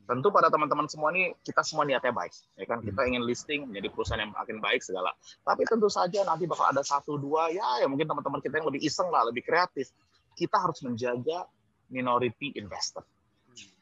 [0.07, 3.09] Tentu pada teman-teman semua ini kita semua niatnya baik, ya kan kita hmm.
[3.11, 5.11] ingin listing menjadi perusahaan yang makin baik segala.
[5.43, 8.87] Tapi tentu saja nanti bakal ada satu dua ya, ya mungkin teman-teman kita yang lebih
[8.87, 9.91] iseng lah, lebih kreatif.
[10.39, 11.51] Kita harus menjaga
[11.91, 13.03] minority investor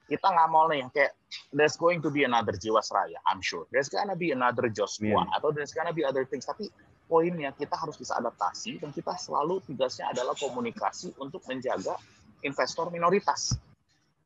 [0.05, 1.17] kita nggak mau nih kayak
[1.57, 3.65] there's going to be another Jiwasraya, I'm sure.
[3.73, 5.37] There's gonna be another Joshua yeah.
[5.37, 6.45] atau there's gonna be other things.
[6.45, 6.69] Tapi
[7.09, 11.97] poinnya kita harus bisa adaptasi dan kita selalu tugasnya adalah komunikasi untuk menjaga
[12.45, 13.57] investor minoritas.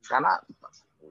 [0.03, 0.43] Karena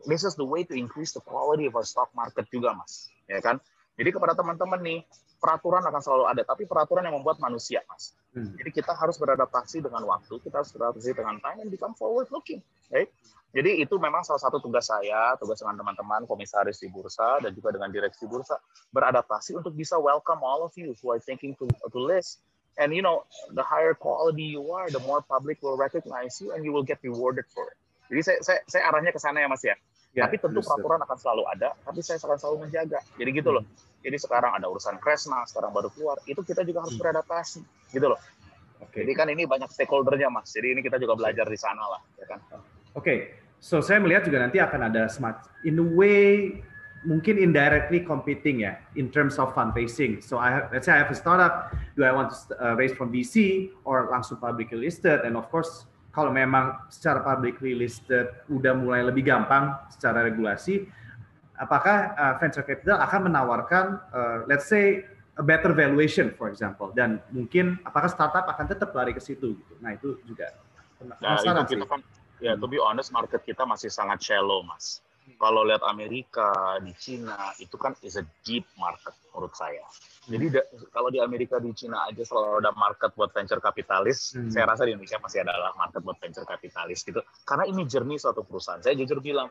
[0.05, 3.11] this is the way to increase the quality of our stock market juga, Mas.
[3.27, 3.59] Ya kan?
[3.97, 4.99] Jadi kepada teman-teman nih,
[5.41, 8.13] peraturan akan selalu ada, tapi peraturan yang membuat manusia, Mas.
[8.33, 8.53] Hmm.
[8.53, 12.61] Jadi kita harus beradaptasi dengan waktu, kita harus beradaptasi dengan time and become forward looking.
[12.93, 13.09] Right?
[13.57, 17.73] Jadi itu memang salah satu tugas saya, tugas dengan teman-teman komisaris di bursa dan juga
[17.73, 18.59] dengan direksi bursa
[18.91, 22.43] beradaptasi untuk bisa welcome all of you who are thinking to to list.
[22.77, 26.61] And you know, the higher quality you are, the more public will recognize you and
[26.61, 27.79] you will get rewarded for it.
[28.07, 29.75] Jadi saya saya, saya arahnya ke sana ya Mas ya.
[30.15, 32.99] ya tapi tentu peraturan akan selalu ada, tapi saya akan selalu menjaga.
[33.19, 33.63] Jadi gitu loh.
[33.63, 34.01] Hmm.
[34.01, 37.01] Jadi sekarang ada urusan Kresna, sekarang baru keluar, itu kita juga harus hmm.
[37.03, 38.19] beradaptasi, gitu loh.
[38.87, 39.03] Okay.
[39.03, 42.25] Jadi kan ini banyak stakeholdernya mas, jadi ini kita juga belajar di sana lah, ya
[42.29, 42.39] kan.
[42.53, 42.61] Oke,
[42.93, 43.17] okay.
[43.57, 46.61] so saya melihat juga nanti akan ada smart, in a way
[47.05, 50.21] mungkin indirectly competing ya, in terms of fundraising.
[50.21, 52.93] So I have, let's say I have a startup, do I want to uh, raise
[52.93, 55.21] from VC or langsung publicly listed?
[55.25, 55.85] And of course,
[56.17, 60.89] kalau memang secara publicly listed udah mulai lebih gampang secara regulasi,
[61.61, 65.05] apakah uh, venture capital akan menawarkan, uh, let's say
[65.37, 69.53] a better valuation, for example, dan mungkin apakah startup akan tetap lari ke situ?
[69.53, 69.73] Gitu.
[69.77, 70.49] Nah itu juga.
[71.05, 72.01] Nah, itu kita kan
[72.37, 75.01] Ya, to be honest, market kita masih sangat shallow, Mas.
[75.41, 79.81] Kalau lihat Amerika, di Cina, itu kan is a deep market menurut saya.
[80.27, 80.61] Jadi da,
[80.91, 84.51] kalau di Amerika, di Cina aja selalu ada market buat venture kapitalis, hmm.
[84.51, 87.23] saya rasa di Indonesia masih adalah market buat venture kapitalis gitu.
[87.47, 88.83] Karena ini jernih suatu perusahaan.
[88.83, 89.47] Saya jujur bilang,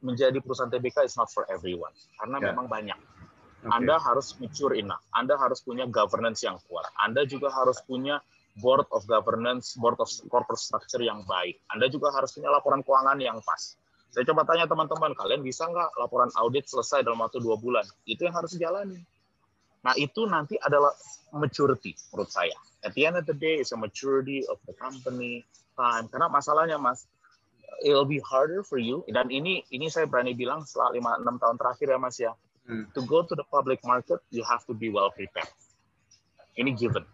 [0.00, 1.92] menjadi perusahaan TBK is not for everyone.
[2.16, 2.46] Karena yeah.
[2.52, 2.96] memang banyak.
[2.96, 3.72] Okay.
[3.72, 5.04] Anda harus mature enough.
[5.12, 6.88] Anda harus punya governance yang kuat.
[6.96, 8.20] Anda juga harus punya
[8.56, 11.60] board of governance, board of corporate structure yang baik.
[11.72, 13.76] Anda juga harus punya laporan keuangan yang pas.
[14.16, 17.84] Saya coba tanya teman-teman, kalian bisa nggak laporan audit selesai dalam waktu dua bulan?
[18.08, 18.96] Itu yang harus dijalani.
[19.86, 20.90] Nah itu nanti adalah
[21.30, 22.54] maturity menurut saya.
[22.82, 25.46] At the end of the day, it's a maturity of the company,
[25.78, 26.10] time.
[26.10, 27.06] Karena masalahnya mas,
[27.86, 29.06] it will be harder for you.
[29.06, 32.34] Dan ini ini saya berani bilang setelah lima enam tahun terakhir ya mas ya.
[32.66, 32.90] Hmm.
[32.98, 35.50] To go to the public market, you have to be well prepared.
[36.58, 37.06] Ini given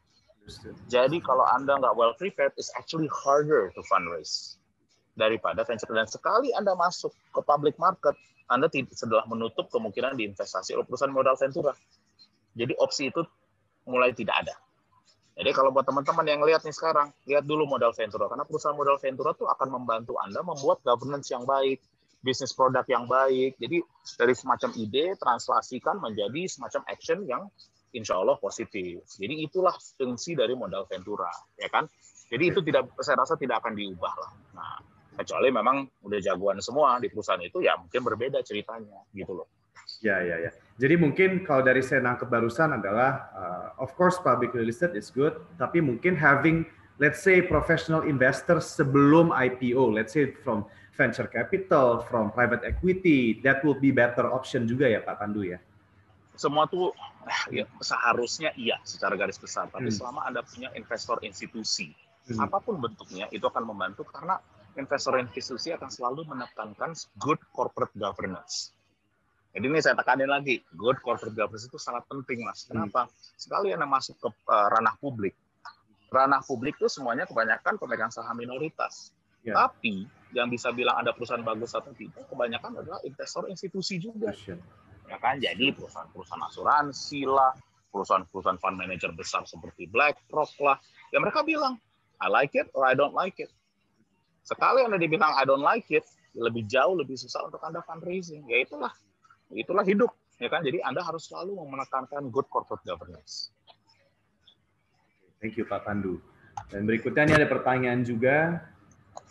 [0.91, 4.59] jadi kalau Anda nggak well prepared, it's actually harder to fundraise
[5.15, 5.89] daripada venture.
[5.89, 8.19] Dan sekali Anda masuk ke public market,
[8.51, 11.73] Anda tidak setelah menutup kemungkinan diinvestasi oleh perusahaan modal ventura.
[12.53, 13.23] Jadi opsi itu
[13.89, 14.55] mulai tidak ada.
[15.33, 18.29] Jadi kalau buat teman-teman yang lihat nih sekarang, lihat dulu modal ventura.
[18.29, 21.81] Karena perusahaan modal ventura itu akan membantu Anda membuat governance yang baik,
[22.21, 23.57] bisnis produk yang baik.
[23.57, 23.81] Jadi
[24.21, 27.49] dari semacam ide translasikan menjadi semacam action yang
[27.93, 29.05] insya Allah positif.
[29.17, 31.29] Jadi itulah fungsi dari modal Ventura,
[31.61, 31.85] ya kan?
[32.33, 34.33] Jadi itu tidak, saya rasa tidak akan diubah lah.
[34.57, 34.81] Nah,
[35.21, 39.49] kecuali memang udah jagoan semua di perusahaan itu, ya mungkin berbeda ceritanya, gitu loh.
[40.01, 40.53] Ya, ya, ya.
[40.81, 45.13] Jadi mungkin kalau dari saya nangkep barusan adalah, uh, of course public real estate is
[45.13, 46.65] good, tapi mungkin having,
[46.97, 50.65] let's say, professional investors sebelum IPO, let's say from
[50.97, 55.61] venture capital, from private equity, that will be better option juga ya Pak Pandu ya?
[56.41, 56.97] Semua tuh
[57.53, 59.97] ya, seharusnya iya secara garis besar, tapi hmm.
[60.01, 61.93] selama Anda punya investor institusi,
[62.33, 62.41] hmm.
[62.41, 64.41] apa pun bentuknya, itu akan membantu karena
[64.81, 68.73] investor institusi akan selalu menekankan good corporate governance
[69.53, 72.65] jadi ini saya tekanin lagi, good corporate governance itu sangat penting, Mas.
[72.65, 72.89] Hmm.
[72.89, 73.13] Kenapa?
[73.37, 75.37] Sekali Anda masuk ke uh, ranah publik,
[76.09, 79.13] ranah publik itu semuanya kebanyakan pemegang saham minoritas.
[79.45, 79.61] Yeah.
[79.61, 84.33] Tapi yang bisa bilang ada perusahaan bagus atau tidak, kebanyakan adalah investor institusi juga.
[85.11, 85.37] Ya kan?
[85.37, 87.53] Jadi perusahaan-perusahaan asuransi lah,
[87.93, 90.81] perusahaan-perusahaan fund manager besar seperti BlackRock lah,
[91.13, 91.77] ya mereka bilang,
[92.23, 93.53] I like it or I don't like it.
[94.49, 98.49] Sekali Anda dibilang I don't like it, lebih jauh, lebih susah untuk Anda fundraising.
[98.49, 98.95] Ya itulah
[99.57, 100.11] itulah hidup
[100.41, 100.65] ya kan?
[100.65, 103.55] Jadi anda harus selalu menekankan good corporate governance.
[105.39, 106.19] Thank you Pak Pandu.
[106.71, 108.63] Dan berikutnya ini ada pertanyaan juga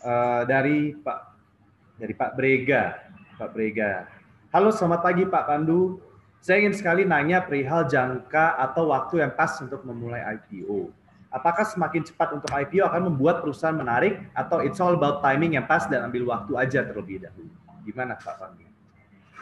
[0.04, 1.18] uh, dari Pak
[2.00, 2.82] dari Pak Brega.
[3.36, 4.08] Pak Brega.
[4.52, 6.00] Halo selamat pagi Pak Pandu.
[6.42, 10.90] Saya ingin sekali nanya perihal jangka atau waktu yang pas untuk memulai IPO
[11.32, 15.64] apakah semakin cepat untuk IPO akan membuat perusahaan menarik atau it's all about timing yang
[15.64, 17.48] pas dan ambil waktu aja terlebih dahulu?
[17.86, 18.71] Gimana Pak Pandu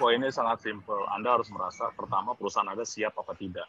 [0.01, 1.05] poinnya sangat simpel.
[1.13, 3.69] Anda harus merasa pertama perusahaan Anda siap apa tidak.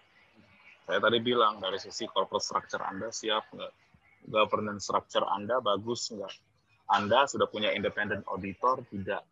[0.87, 3.73] Saya tadi bilang dari sisi corporate structure Anda siap nggak?
[4.31, 6.31] Governance structure Anda bagus nggak?
[6.95, 8.87] Anda sudah punya independent auditor?
[8.87, 9.23] Tidak.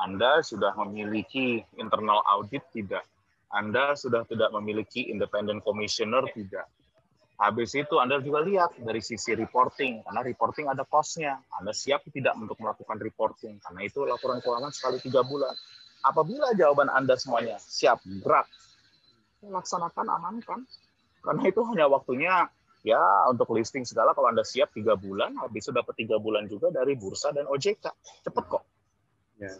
[0.00, 2.64] Anda sudah memiliki internal audit?
[2.72, 3.04] Tidak.
[3.52, 6.24] Anda sudah tidak memiliki independent commissioner?
[6.32, 6.66] Tidak.
[7.38, 11.38] Habis itu Anda juga lihat dari sisi reporting, karena reporting ada cost-nya.
[11.54, 15.54] Anda siap tidak untuk melakukan reporting, karena itu laporan keuangan sekali tiga bulan.
[16.02, 18.46] Apabila jawaban Anda semuanya siap, gerak,
[19.42, 20.60] laksanakan, amankan.
[21.22, 22.46] Karena itu hanya waktunya
[22.86, 26.70] ya untuk listing segala kalau Anda siap tiga bulan, habis itu dapat tiga bulan juga
[26.70, 27.84] dari bursa dan OJK.
[28.24, 28.64] Cepet kok.
[29.38, 29.54] Ya.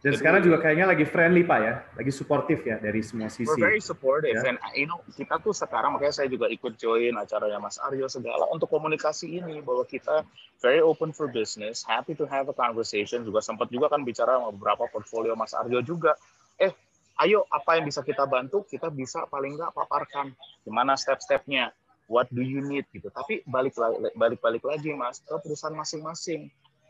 [0.00, 3.44] Dan Jadi, sekarang juga kayaknya lagi friendly Pak ya, lagi suportif ya dari semua sisi.
[3.44, 4.48] We're very supportive, yeah.
[4.48, 8.48] and you know kita tuh sekarang makanya saya juga ikut join acaranya Mas Aryo segala
[8.48, 10.24] untuk komunikasi ini bahwa kita
[10.64, 13.28] very open for business, happy to have a conversation.
[13.28, 16.16] Juga sempat juga kan bicara sama beberapa portfolio Mas Aryo juga.
[16.56, 16.72] Eh,
[17.20, 20.32] ayo apa yang bisa kita bantu, kita bisa paling nggak paparkan
[20.64, 21.76] gimana step-stepnya,
[22.08, 23.12] what do you need gitu.
[23.12, 23.76] Tapi balik
[24.16, 26.48] balik balik lagi Mas ke perusahaan masing-masing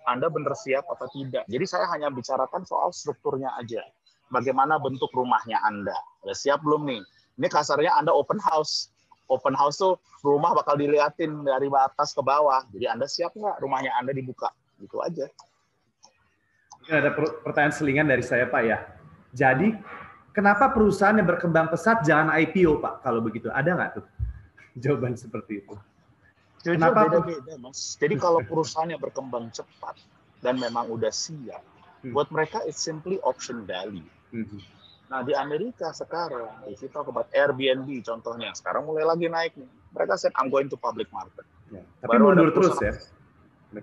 [0.09, 1.45] anda benar siap atau tidak.
[1.45, 3.85] Jadi saya hanya bicarakan soal strukturnya aja.
[4.31, 5.97] Bagaimana bentuk rumahnya Anda.
[6.23, 7.03] Udah siap belum nih?
[7.37, 8.95] Ini kasarnya Anda open house.
[9.27, 12.63] Open house tuh rumah bakal diliatin dari atas ke bawah.
[12.71, 14.55] Jadi Anda siap nggak rumahnya Anda dibuka?
[14.79, 15.27] Gitu aja.
[16.87, 17.11] Ini ada
[17.45, 18.79] pertanyaan selingan dari saya Pak ya.
[19.35, 19.75] Jadi
[20.31, 23.51] kenapa perusahaan yang berkembang pesat jangan IPO Pak kalau begitu?
[23.51, 24.07] Ada nggak tuh
[24.83, 25.75] jawaban seperti itu?
[26.61, 27.97] Jujur Kenapa beda-beda, Mas.
[27.97, 29.97] Jadi kalau perusahaannya berkembang cepat
[30.45, 31.65] dan memang udah siap,
[32.05, 32.13] hmm.
[32.13, 34.05] buat mereka it's simply option value.
[34.29, 34.61] Hmm.
[35.09, 39.71] Nah di Amerika sekarang, if you talk about Airbnb contohnya, sekarang mulai lagi naik nih.
[39.97, 41.49] Mereka said I'm going to public market.
[41.73, 41.83] Ya.
[42.05, 42.93] Tapi Baru mundur terus ya.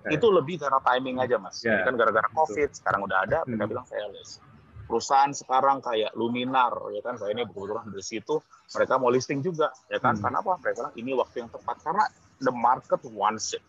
[0.08, 1.58] Itu lebih karena timing aja mas.
[1.66, 1.82] Ya.
[1.82, 3.72] Ini kan gara-gara COVID, sekarang udah ada, mereka hmm.
[3.74, 4.38] bilang sales.
[4.88, 8.40] Perusahaan sekarang kayak Luminar, ya kan, saya ini kebetulan dari situ,
[8.72, 10.16] mereka mau listing juga, ya kan.
[10.16, 10.24] Hmm.
[10.24, 10.52] Karena apa?
[10.64, 11.76] Mereka bilang ini waktu yang tepat.
[11.84, 12.04] Karena
[12.40, 13.62] the market wants it.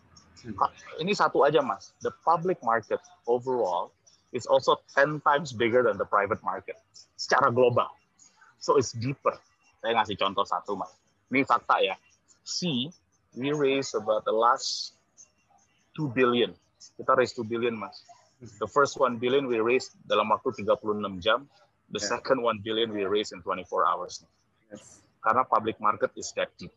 [0.44, 0.56] Hmm.
[1.02, 3.92] Ini satu aja mas, the public market overall
[4.32, 6.78] is also 10 times bigger than the private market
[7.18, 7.90] secara global.
[8.60, 9.36] So it's deeper.
[9.84, 10.92] Saya ngasih contoh satu mas.
[11.32, 11.96] Ini fakta ya.
[12.48, 12.88] C,
[13.36, 14.96] we raise about the last
[15.98, 16.56] 2 billion.
[16.96, 18.04] Kita raise 2 billion mas.
[18.40, 21.48] The first 1 billion we raised dalam waktu 36 jam.
[21.92, 22.12] The yeah.
[22.16, 24.24] second 1 billion we raised in 24 hours.
[24.72, 25.04] Yes.
[25.20, 26.72] Karena public market is that deep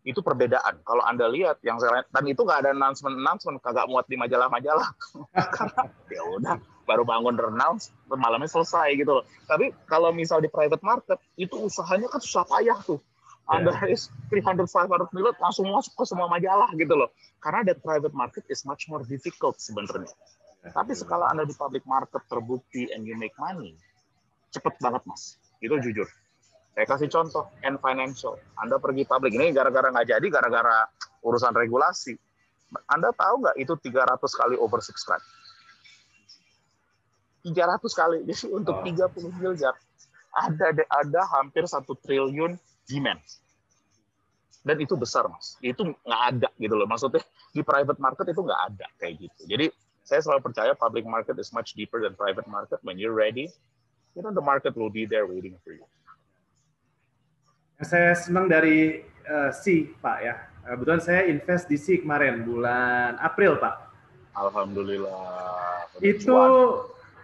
[0.00, 0.80] itu perbedaan.
[0.80, 4.88] Kalau Anda lihat yang saya dan itu nggak ada announcement announcement kagak muat di majalah-majalah.
[6.14, 6.56] ya udah
[6.88, 9.24] baru bangun renounce malamnya selesai gitu loh.
[9.44, 13.00] Tapi kalau misal di private market itu usahanya kan susah payah tuh.
[13.50, 13.94] Anda yeah.
[13.98, 17.10] is 300 500 million langsung masuk ke semua majalah gitu loh.
[17.42, 20.08] Karena that private market is much more difficult sebenarnya.
[20.64, 20.72] Yeah.
[20.72, 23.74] Tapi sekala Anda di public market terbukti and you make money,
[24.54, 25.36] cepet banget mas.
[25.58, 26.06] Itu jujur.
[26.74, 28.38] Saya kasih contoh, N Financial.
[28.56, 30.86] Anda pergi publik, ini gara-gara nggak jadi, gara-gara
[31.26, 32.14] urusan regulasi.
[32.86, 35.24] Anda tahu nggak itu 300 kali oversubscribe?
[37.42, 38.84] 300 kali, jadi untuk oh.
[38.86, 39.74] 30 miliar.
[40.30, 42.54] ada ada hampir satu triliun
[42.86, 43.18] demand
[44.60, 48.60] dan itu besar mas itu nggak ada gitu loh maksudnya di private market itu nggak
[48.72, 49.66] ada kayak gitu jadi
[50.04, 53.48] saya selalu percaya public market is much deeper than private market when you're ready
[54.12, 55.84] you know the market will be there waiting for you
[57.80, 60.34] saya senang dari uh, C pak ya.
[60.60, 63.90] Kebetulan saya invest di C kemarin bulan April pak.
[64.36, 65.88] Alhamdulillah.
[65.98, 66.36] Itu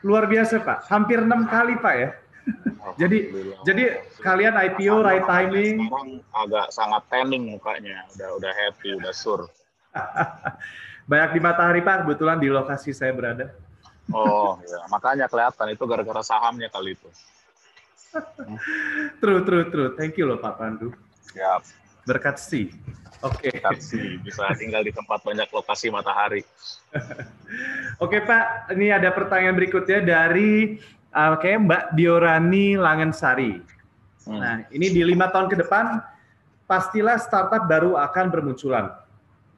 [0.03, 0.88] luar biasa pak.
[0.90, 2.11] Hampir enam kali pak ya.
[3.03, 3.35] Jadi
[3.66, 5.90] jadi kalian IPO right timing.
[6.31, 9.51] Agak sangat tanning mukanya, udah udah happy, udah sur.
[11.11, 13.51] Banyak di matahari Pak, kebetulan di lokasi saya berada.
[14.14, 17.11] Oh ya, makanya kelihatan itu gara-gara sahamnya kali itu.
[19.22, 19.90] true, true, true.
[19.94, 20.92] Thank you loh Pak Pandu.
[21.33, 21.61] Siap.
[22.07, 22.70] Berkat si.
[23.24, 23.50] Oke.
[23.50, 23.59] Okay.
[23.59, 26.42] Berkat si, bisa tinggal di tempat banyak lokasi matahari.
[28.02, 30.79] Oke okay, Pak, ini ada pertanyaan berikutnya dari
[31.16, 33.59] uh, kayak Mbak Diorani Langensari.
[34.26, 34.38] Hmm.
[34.42, 36.02] Nah, ini di lima tahun ke depan
[36.66, 38.90] pastilah startup baru akan bermunculan.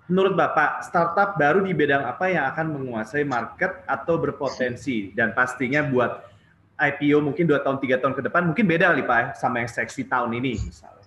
[0.09, 5.85] Menurut Bapak, startup baru di bidang apa yang akan menguasai market atau berpotensi dan pastinya
[5.85, 6.25] buat
[6.79, 10.07] IPO mungkin dua tahun tiga tahun ke depan mungkin beda kali Pak sama yang seksi
[10.07, 11.05] tahun ini misalnya.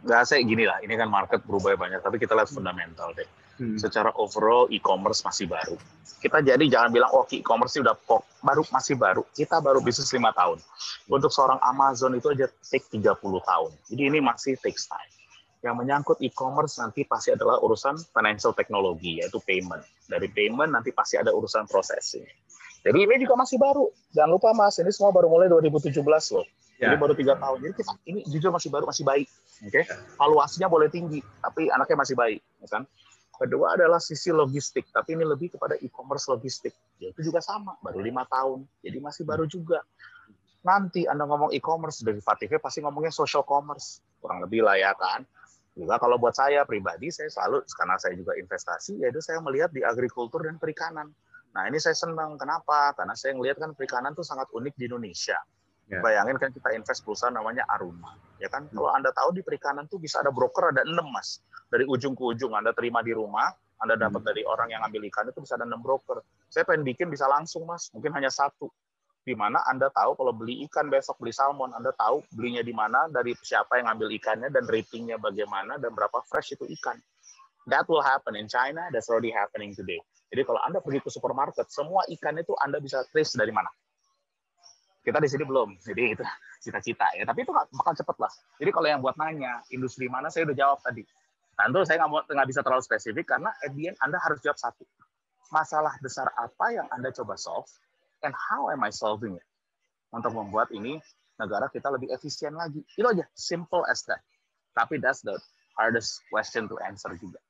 [0.00, 3.28] Nggak saya gini lah, ini kan market berubah banyak, tapi kita lihat fundamental deh
[3.60, 3.76] hmm.
[3.76, 5.76] secara overall e-commerce masih baru.
[6.20, 9.22] Kita jadi jangan bilang oh e-commerce udah pok, baru masih baru.
[9.36, 10.60] Kita baru bisnis lima tahun.
[11.12, 13.70] Untuk seorang Amazon itu aja take 30 tahun.
[13.92, 15.12] Jadi ini masih takes time.
[15.60, 19.84] Yang menyangkut e-commerce nanti pasti adalah urusan financial technology yaitu payment.
[20.08, 22.24] Dari payment nanti pasti ada urusan processing.
[22.80, 23.92] Jadi ini juga masih baru.
[24.16, 26.00] Jangan lupa Mas, ini semua baru mulai 2017
[26.32, 26.46] loh.
[26.80, 26.88] Ya.
[26.88, 27.56] Jadi baru tiga tahun.
[27.60, 29.28] Jadi kita ini jujur masih baru, masih baik.
[29.60, 29.84] Oke, okay?
[30.16, 32.82] valuasinya boleh tinggi, tapi anaknya masih baik, ya kan?
[33.36, 36.72] Kedua adalah sisi logistik, tapi ini lebih kepada e-commerce logistik.
[36.96, 39.84] Ya, itu juga sama, baru lima tahun, jadi masih baru juga.
[40.64, 44.00] Nanti Anda ngomong e-commerce, derivatifnya pasti ngomongnya social commerce.
[44.20, 45.24] Kurang lebih lah ya kan.
[45.76, 49.84] Juga kalau buat saya pribadi, saya selalu, karena saya juga investasi, yaitu saya melihat di
[49.84, 51.12] agrikultur dan perikanan.
[51.50, 52.94] Nah ini saya senang, kenapa?
[52.94, 55.38] Karena saya melihat kan perikanan itu sangat unik di Indonesia.
[55.90, 56.06] Yeah.
[56.06, 58.70] Bayangin kan kita invest perusahaan namanya Aruna, ya kan?
[58.70, 58.78] Hmm.
[58.78, 62.22] Kalau anda tahu di perikanan tuh bisa ada broker ada enam mas, dari ujung ke
[62.22, 63.50] ujung anda terima di rumah,
[63.82, 64.30] anda dapat hmm.
[64.30, 66.22] dari orang yang ambil ikan itu bisa ada enam broker.
[66.46, 68.70] Saya pengen bikin bisa langsung mas, mungkin hanya satu.
[69.26, 73.10] Di mana anda tahu kalau beli ikan besok beli salmon, anda tahu belinya di mana,
[73.10, 77.02] dari siapa yang ambil ikannya dan ratingnya bagaimana dan berapa fresh itu ikan.
[77.68, 78.88] That will happen in China.
[78.94, 80.00] That's already happening today.
[80.30, 83.66] Jadi kalau anda pergi ke supermarket, semua ikan itu anda bisa trace dari mana?
[85.02, 86.22] Kita di sini belum jadi itu
[86.64, 87.26] cita-cita ya.
[87.26, 88.30] Tapi itu bakal cepet lah.
[88.62, 91.02] Jadi kalau yang buat nanya industri mana saya udah jawab tadi.
[91.58, 94.86] Tentu saya nggak nggak bisa terlalu spesifik karena at the end anda harus jawab satu.
[95.50, 97.66] Masalah besar apa yang anda coba solve
[98.22, 99.46] and how am I solving it?
[100.14, 101.02] Untuk membuat ini
[101.42, 102.86] negara kita lebih efisien lagi.
[102.94, 104.22] Itu aja simple as that.
[104.78, 105.34] Tapi that's the
[105.74, 107.42] hardest question to answer juga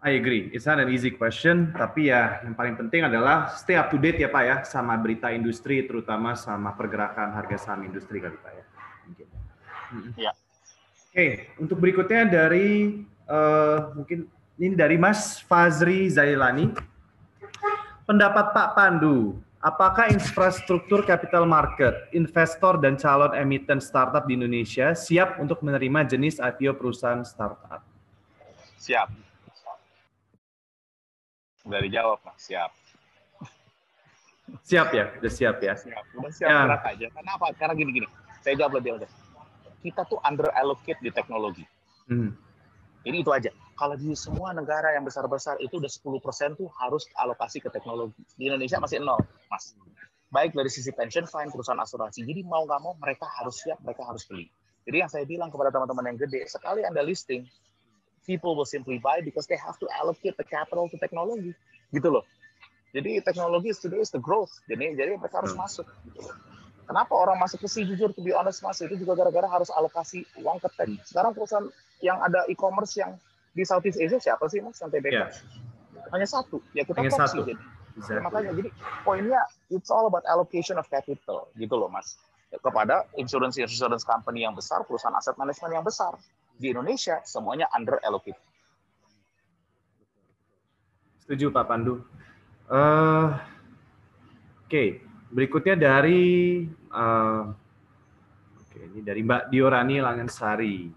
[0.00, 0.48] I agree.
[0.56, 4.16] It's not an easy question, tapi ya yang paling penting adalah stay up to date
[4.16, 8.64] ya Pak ya sama berita industri, terutama sama pergerakan harga saham industri kali Pak ya.
[9.04, 9.26] Mungkin.
[10.16, 10.32] Ya.
[10.32, 14.24] Oke, okay, untuk berikutnya dari uh, mungkin
[14.56, 16.72] ini dari Mas Fazri Zailani.
[18.08, 25.36] Pendapat Pak Pandu, apakah infrastruktur capital market, investor dan calon emiten startup di Indonesia siap
[25.38, 27.84] untuk menerima jenis IPO perusahaan startup?
[28.80, 29.29] Siap
[31.64, 32.40] Udah dijawab, Mas.
[32.48, 32.70] Siap.
[34.66, 35.04] Siap ya?
[35.20, 35.74] Udah siap ya?
[35.78, 36.04] Siap.
[36.18, 36.76] Udah siap ya.
[36.82, 37.06] aja.
[37.14, 37.46] Kenapa?
[37.54, 38.08] Karena gini-gini.
[38.40, 39.08] Saya jawab lebih aja.
[39.80, 41.64] Kita tuh under allocate di teknologi.
[42.10, 42.34] Hmm.
[43.06, 43.50] Jadi itu aja.
[43.80, 48.20] Kalau di semua negara yang besar-besar itu udah 10% tuh harus alokasi ke teknologi.
[48.36, 49.72] Di Indonesia masih nol, Mas.
[50.28, 52.22] Baik dari sisi pension fund, perusahaan asuransi.
[52.28, 54.52] Jadi mau nggak mau mereka harus siap, mereka harus beli.
[54.84, 57.48] Jadi yang saya bilang kepada teman-teman yang gede, sekali Anda listing,
[58.26, 61.56] people will simply buy because they have to allocate the capital to technology
[61.94, 62.24] gitu loh
[62.90, 65.62] jadi teknologi today is the growth jadi jadi mereka harus hmm.
[65.62, 66.34] masuk gitu loh.
[66.90, 70.26] kenapa orang masuk ke sih jujur to be honest mas itu juga gara-gara harus alokasi
[70.42, 71.66] uang ke tech sekarang perusahaan
[72.02, 73.14] yang ada e-commerce yang
[73.50, 75.30] di Southeast Asia siapa sih mas yang TBK yeah.
[76.14, 77.46] hanya satu ya kita hanya satu.
[77.46, 77.54] jadi
[77.98, 78.22] exactly.
[78.22, 78.70] makanya jadi
[79.02, 79.40] poinnya
[79.70, 82.18] it's all about allocation of capital gitu loh mas
[82.50, 86.18] kepada insurance insurance company yang besar perusahaan aset manajemen yang besar
[86.60, 88.36] di Indonesia semuanya under allocate.
[91.24, 92.04] Setuju Pak Pandu.
[92.68, 93.32] Uh,
[94.68, 94.88] Oke, okay.
[95.32, 97.48] berikutnya dari uh,
[98.60, 100.92] Oke, okay, ini dari Mbak Diorani Langensari.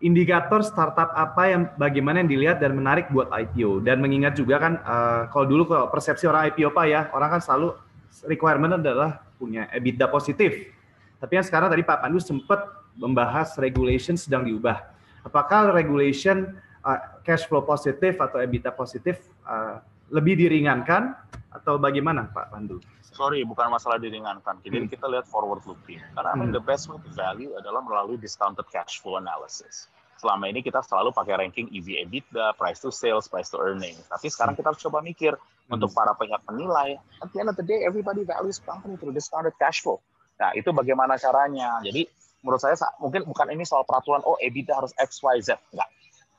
[0.00, 4.80] Indikator startup apa yang bagaimana yang dilihat dan menarik buat IPO dan mengingat juga kan
[4.80, 7.76] uh, kalau dulu kalau persepsi orang IPO Pak ya, orang kan selalu
[8.24, 10.72] requirement adalah punya EBITDA positif.
[11.20, 12.64] Tapi yang sekarang tadi Pak Pandu sempat
[12.96, 14.80] membahas regulation sedang diubah.
[15.20, 21.12] Apakah regulation uh, cash flow positif atau EBITDA positif uh, lebih diringankan
[21.52, 22.80] atau bagaimana Pak Pandu?
[23.12, 24.64] Sorry, bukan masalah diringankan.
[24.64, 24.88] Jadi hmm.
[24.88, 26.00] kita lihat forward looking.
[26.16, 26.56] Karena hmm.
[26.56, 31.16] the best way to value adalah melalui discounted cash flow analysis selama ini kita selalu
[31.16, 33.96] pakai ranking EV EBITDA, price to sales, price to earning.
[34.12, 35.72] Tapi sekarang kita harus coba mikir hmm.
[35.72, 39.56] untuk para pihak penilai, at the end of the day everybody values company through discounted
[39.56, 39.96] cash flow.
[40.40, 41.84] Nah, itu bagaimana caranya?
[41.84, 42.08] Jadi
[42.40, 45.88] menurut saya mungkin bukan ini soal peraturan oh EBITDA harus X Y Z, enggak.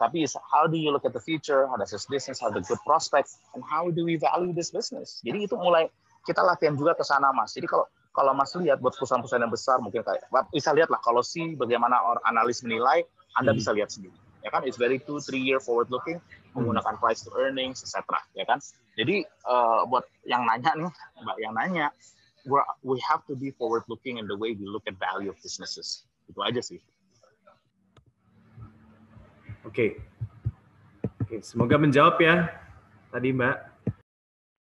[0.02, 2.82] Tapi how do you look at the future, how does this business have the good
[2.82, 5.22] prospects, and how do we value this business?
[5.22, 5.94] Jadi itu mulai
[6.26, 7.54] kita latihan juga ke sana, Mas.
[7.54, 11.22] Jadi kalau kalau Mas lihat buat perusahaan-perusahaan yang besar, mungkin kayak bisa lihat lah kalau
[11.22, 13.06] si bagaimana orang analis menilai,
[13.38, 13.62] anda hmm.
[13.62, 14.18] bisa lihat sendiri.
[14.42, 16.58] Ya kan, it's very two, three year forward looking, hmm.
[16.58, 18.02] menggunakan price to earnings, etc.
[18.34, 18.58] Ya kan.
[18.98, 20.92] Jadi uh, buat yang nanya nih,
[21.22, 21.94] mbak yang nanya,
[22.82, 26.06] we have to be forward looking in the way we look at value of businesses.
[26.30, 26.80] Itu aja sih.
[29.62, 29.70] Oke.
[29.70, 29.90] Okay.
[31.32, 32.52] Okay, semoga menjawab ya
[33.08, 33.56] tadi Mbak.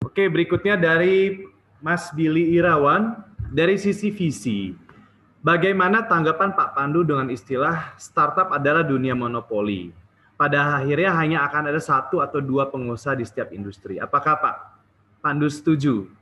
[0.07, 1.43] Oke, berikutnya dari
[1.83, 3.19] Mas Billy Irawan
[3.51, 4.71] dari sisi visi.
[5.41, 9.89] Bagaimana tanggapan Pak Pandu dengan istilah startup adalah dunia monopoli?
[10.37, 13.97] Pada akhirnya hanya akan ada satu atau dua pengusaha di setiap industri.
[13.97, 14.55] Apakah Pak
[15.19, 16.20] Pandu setuju?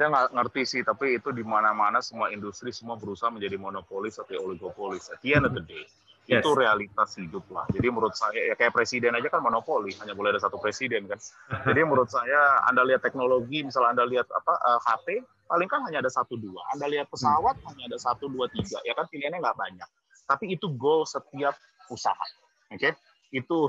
[0.00, 4.48] Saya nggak ngerti sih, tapi itu di mana-mana semua industri semua berusaha menjadi monopolis atau
[4.48, 5.12] oligopolis.
[5.12, 5.84] At the end of the day,
[6.24, 6.40] yes.
[6.40, 7.68] itu realitas hidup lah.
[7.68, 11.20] Jadi menurut saya ya kayak presiden aja kan monopoli, hanya boleh ada satu presiden kan.
[11.68, 15.06] Jadi menurut saya Anda lihat teknologi, misalnya Anda lihat apa uh, eh, HP,
[15.52, 16.64] paling kan hanya ada satu dua.
[16.72, 17.68] Anda lihat pesawat hmm.
[17.68, 19.88] hanya ada satu dua tiga, ya kan pilihannya nggak banyak.
[20.24, 21.60] Tapi itu goal setiap
[21.92, 22.24] usaha,
[22.72, 22.80] oke?
[22.80, 22.96] Okay?
[23.36, 23.68] Itu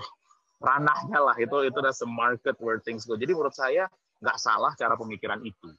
[0.63, 3.19] ranahnya lah, itu itu ada market where things go.
[3.19, 3.91] Jadi menurut saya
[4.23, 5.75] nggak salah cara pemikiran itu.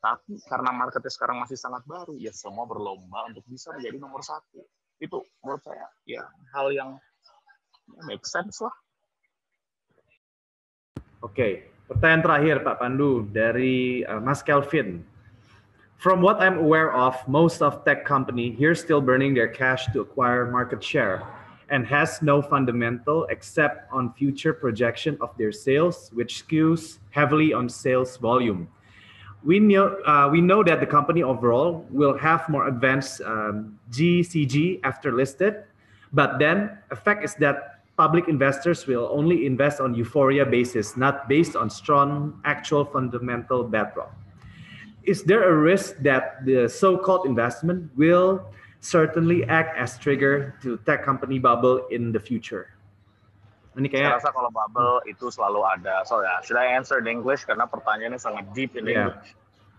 [0.00, 4.64] Tapi karena marketnya sekarang masih sangat baru, ya semua berlomba untuk bisa menjadi nomor satu.
[4.96, 6.24] Itu menurut saya ya
[6.56, 6.96] hal yang
[7.92, 8.72] ya, make sense lah.
[11.20, 15.04] Oke, pertanyaan terakhir Pak Pandu dari uh, Mas Kelvin.
[16.00, 20.00] From what I'm aware of, most of tech company here still burning their cash to
[20.00, 21.20] acquire market share
[21.68, 27.68] and has no fundamental except on future projection of their sales, which skews heavily on
[27.68, 28.64] sales volume.
[29.42, 34.80] We know, uh, we know that the company overall will have more advanced um, GCG
[34.84, 35.64] after listed,
[36.12, 41.56] but then effect is that public investors will only invest on euphoria basis, not based
[41.56, 44.12] on strong actual fundamental bedrock
[45.04, 48.44] is there a risk that the so-called investment will
[48.80, 52.70] certainly act as trigger to tech company bubble in the future?
[53.78, 56.02] Ini kayak saya rasa kalau bubble itu selalu ada.
[56.02, 59.14] So ya, yeah, should I answer in English karena pertanyaannya sangat deep in yeah.
[59.14, 59.30] English.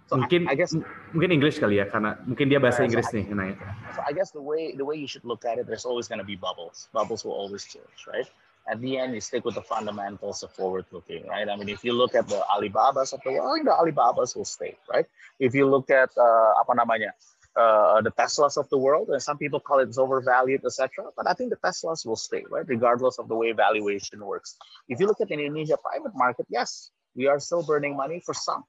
[0.07, 0.71] So mungkin I, I guess
[1.15, 3.51] mungkin English kali ya karena mungkin dia bahasa yeah, Inggris so nih I,
[3.95, 6.23] So I guess the way the way you should look at it, there's always going
[6.23, 6.91] to be bubbles.
[6.91, 8.27] Bubbles will always change, right?
[8.69, 11.49] at the end, you stick with the fundamentals of forward looking, right?
[11.49, 14.77] I mean, if you look at the Alibabas of the world, the Alibabas will stay,
[14.91, 15.05] right?
[15.39, 17.11] If you look at uh, apa namanya,
[17.55, 21.05] uh, the Teslas of the world, and some people call it overvalued, etc.
[21.15, 22.65] But I think the Teslas will stay, right?
[22.67, 24.55] Regardless of the way valuation works.
[24.87, 28.33] If you look at the Indonesia private market, yes, we are still burning money for
[28.33, 28.63] some.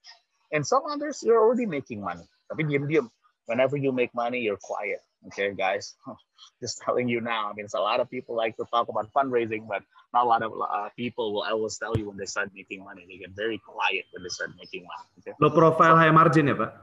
[0.53, 2.27] And some others, you're already making money.
[2.51, 3.09] Tapi diam-diam,
[3.47, 5.01] whenever you make money, you're quiet.
[5.31, 5.95] Okay, guys,
[6.61, 7.49] just telling you now.
[7.49, 10.29] I mean, it's a lot of people like to talk about fundraising, but not a
[10.29, 13.07] lot of uh, people will always tell you when they start making money.
[13.07, 15.09] They get very quiet when they start making money.
[15.23, 15.33] Okay?
[15.39, 16.75] Low profile, high margin, ya, Pak?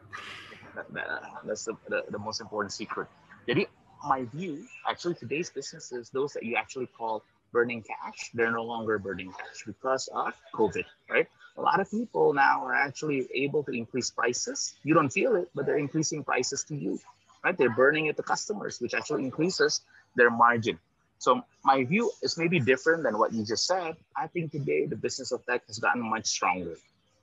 [0.94, 3.08] That, uh, that's the, the, the most important secret.
[3.48, 3.68] Jadi,
[4.06, 9.00] my view, actually, today's businesses, those that you actually call burning cash, they're no longer
[9.00, 11.28] burning cash because of COVID, right?
[11.58, 14.76] A lot of people now are actually able to increase prices.
[14.84, 17.00] You don't feel it, but they're increasing prices to you
[17.44, 17.58] right?
[17.58, 19.82] They're burning it to customers, which actually increases
[20.16, 20.80] their margin.
[21.20, 23.96] So my view is maybe different than what you just said.
[24.16, 26.76] I think today the business of tech has gotten much stronger.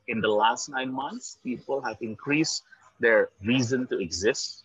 [0.08, 2.62] In the last nine months, people have increased
[3.00, 4.64] their reason to exist,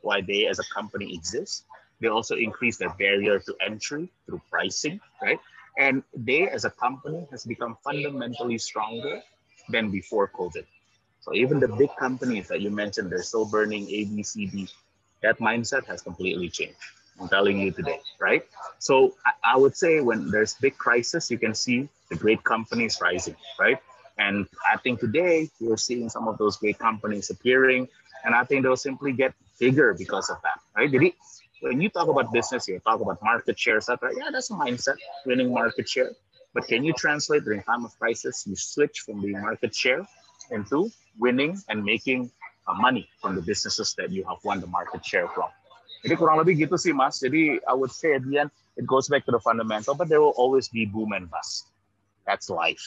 [0.00, 1.64] why they as a company exist.
[2.00, 5.38] They also increase their barrier to entry through pricing, right?
[5.78, 9.22] And they as a company has become fundamentally stronger
[9.68, 10.66] than before COVID.
[11.20, 14.68] So even the big companies that you mentioned, they're still burning A, B, C, D.
[15.22, 16.82] That mindset has completely changed.
[17.20, 18.44] I'm telling you today, right?
[18.80, 22.98] So I, I would say when there's big crisis, you can see the great companies
[23.00, 23.78] rising, right?
[24.22, 27.88] And I think today we're seeing some of those great companies appearing,
[28.24, 30.90] and I think they'll simply get bigger because of that, right?
[31.62, 34.10] When you talk about business, you talk about market share, etc.
[34.16, 36.10] Yeah, that's a mindset, winning market share.
[36.54, 38.44] But can you translate during time of crisis?
[38.46, 40.06] You switch from being market share
[40.50, 42.30] into winning and making
[42.68, 45.50] uh, money from the businesses that you have won the market share from.
[46.02, 47.22] Jadi kurang lebih gitu sih mas.
[47.22, 50.18] Jadi I would say at the end it goes back to the fundamental, but there
[50.18, 51.70] will always be boom and bust.
[52.26, 52.82] That's life.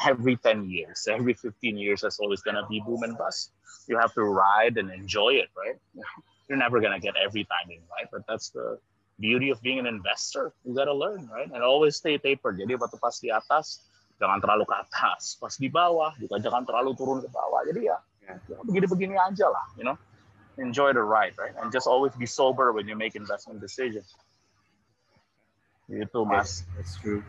[0.00, 3.52] Every 10 years, every 15 years, there's always gonna be boom and bust.
[3.86, 5.76] You have to ride and enjoy it, right?
[6.48, 8.80] You're never gonna get every timing right, but that's the
[9.20, 10.52] beauty of being an investor.
[10.64, 11.46] You gotta learn, right?
[11.46, 12.56] And always stay tapered.
[12.56, 13.84] Jadi waktu pas di atas,
[14.16, 15.36] jangan terlalu ke atas.
[15.36, 17.60] Pas di bawah, juga jangan terlalu turun ke bawah.
[17.68, 18.00] Jadi ya,
[18.64, 20.00] begini-begini aja lah, you know.
[20.56, 21.56] Enjoy the ride, right?
[21.60, 24.08] And just always be sober when you make investment decisions.
[25.88, 26.64] Itu, Mas.
[26.64, 27.24] Okay, that's true.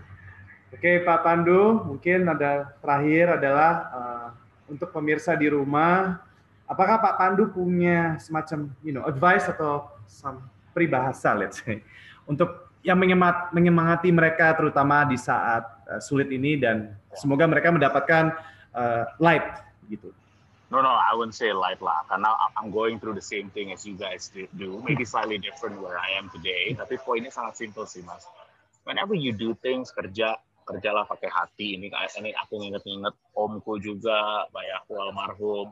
[0.74, 4.28] Oke, Pak Pandu, mungkin ada terakhir adalah uh,
[4.66, 6.18] untuk pemirsa di rumah,
[6.66, 10.42] apakah Pak Pandu punya semacam, you know, advice atau some
[10.74, 11.86] peribahasa, let's say,
[12.26, 18.34] untuk yang menyemat, menyemangati mereka terutama di saat uh, sulit ini dan semoga mereka mendapatkan
[18.74, 19.46] uh, light
[19.88, 20.10] gitu.
[20.74, 23.86] No, no, I wouldn't say light lah, karena I'm going through the same thing as
[23.86, 28.02] you guys do, maybe slightly different where I am today, tapi poinnya sangat simple sih
[28.02, 28.26] mas.
[28.82, 31.78] Whenever you do things, kerja, kerjalah pakai hati.
[31.78, 35.72] Ini ini aku inget-inget omku juga, bayahku almarhum.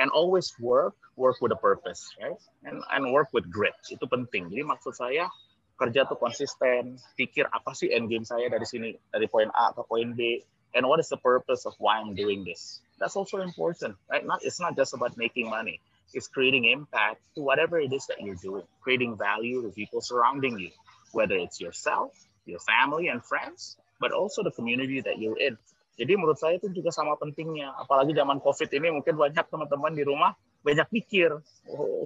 [0.00, 2.40] And always work, work with a purpose, right?
[2.64, 4.48] And, and work with grit, itu penting.
[4.48, 5.28] Jadi maksud saya,
[5.76, 9.84] kerja tuh konsisten, pikir apa sih end game saya dari sini, dari poin A ke
[9.84, 10.40] poin B,
[10.72, 12.80] and what is the purpose of why I'm doing this.
[13.02, 14.24] That's also important, right?
[14.24, 15.82] Not it's not just about making money.
[16.14, 20.60] It's creating impact to whatever it is that you're doing, creating value to people surrounding
[20.60, 20.70] you,
[21.12, 22.12] whether it's yourself,
[22.44, 25.54] your family and friends, but also the community that you're in.
[25.94, 30.02] Jadi menurut saya itu juga sama pentingnya, apalagi zaman COVID ini mungkin banyak teman-teman di
[30.02, 31.42] rumah banyak pikir,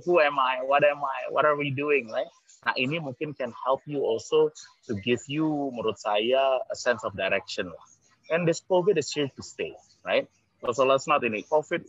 [0.05, 2.29] who am I, what am I, what are we doing, right?
[2.65, 4.51] Nah ini mungkin can help you also
[4.89, 7.71] to give you, menurut saya, a sense of direction.
[8.33, 10.27] And this COVID is here to stay, right?
[10.73, 11.85] So, let's not ini, COVID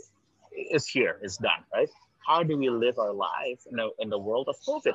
[0.53, 1.89] is here, is done, right?
[2.21, 4.93] How do we live our life in the, in the world of COVID?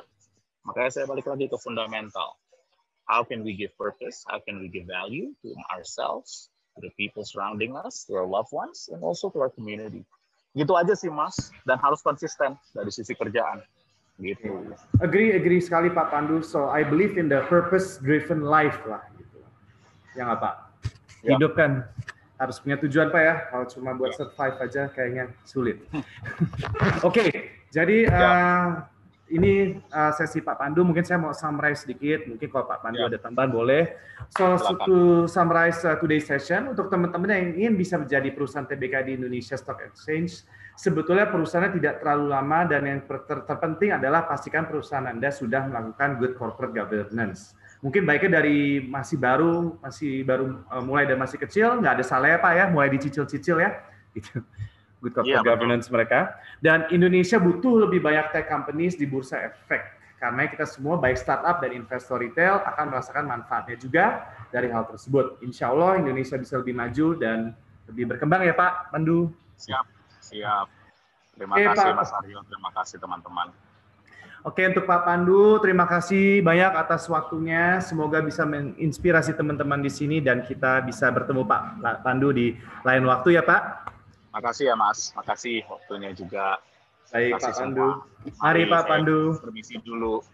[0.63, 2.39] Makanya saya balik lagi ke fundamental.
[3.05, 4.23] How can we give purpose?
[4.27, 8.55] How can we give value to ourselves, to the people surrounding us, to our loved
[8.55, 10.07] ones, and also to our community?
[10.53, 13.65] Gitu aja sih Mas, dan harus konsisten dari sisi kerjaan.
[14.21, 14.71] Gitu.
[15.01, 16.45] Agree, agree sekali Pak Pandu.
[16.45, 19.01] So I believe in the purpose-driven life lah.
[19.17, 19.37] Gitu.
[20.13, 20.49] Yang apa?
[21.25, 21.35] Ya.
[21.35, 21.89] Hidup kan
[22.37, 23.35] harus punya tujuan Pak ya.
[23.49, 24.17] Kalau cuma buat ya.
[24.21, 25.81] survive aja kayaknya sulit.
[27.01, 27.29] Oke, okay,
[27.73, 28.85] jadi uh,
[29.33, 30.85] ini uh, sesi Pak Pandu.
[30.85, 32.29] Mungkin saya mau summarize sedikit.
[32.29, 33.09] Mungkin kalau Pak Pandu ya.
[33.09, 33.83] ada tambahan boleh.
[34.37, 34.55] So,
[34.85, 39.57] to summarize uh, today's session, untuk teman-teman yang ingin bisa menjadi perusahaan TBK di Indonesia
[39.57, 40.45] Stock Exchange,
[40.77, 46.21] sebetulnya perusahaannya tidak terlalu lama dan yang ter terpenting adalah pastikan perusahaan Anda sudah melakukan
[46.21, 47.57] good corporate governance.
[47.83, 52.31] Mungkin baiknya dari masih baru, masih baru uh, mulai dan masih kecil, nggak ada salah
[52.31, 53.71] ya Pak ya, mulai dicicil-cicil ya.
[54.13, 54.45] Gitu.
[55.03, 55.99] Good corporate yeah, governance betul.
[55.99, 56.19] mereka.
[56.63, 59.99] Dan Indonesia butuh lebih banyak tech companies di bursa efek.
[60.15, 65.43] Karena kita semua baik startup dan investor retail akan merasakan manfaatnya juga dari hal tersebut.
[65.43, 67.51] Insya Allah Indonesia bisa lebih maju dan
[67.91, 69.35] lebih berkembang ya Pak Pandu.
[69.59, 69.83] Siap.
[70.23, 70.65] Siap.
[71.35, 71.99] Terima Oke, kasih Pak.
[71.99, 73.47] Mas Aryo, terima kasih teman-teman.
[74.43, 77.79] Oke, untuk Pak Pandu, terima kasih banyak atas waktunya.
[77.79, 82.55] Semoga bisa menginspirasi teman-teman di sini dan kita bisa bertemu Pak Pandu di
[82.87, 83.91] lain waktu ya, Pak.
[84.33, 85.13] Makasih ya, Mas.
[85.13, 86.57] Makasih waktunya juga.
[87.13, 87.87] Baik, Pak Pandu.
[88.41, 89.37] Mari, Pak Pandu.
[89.37, 90.25] Permisi dulu.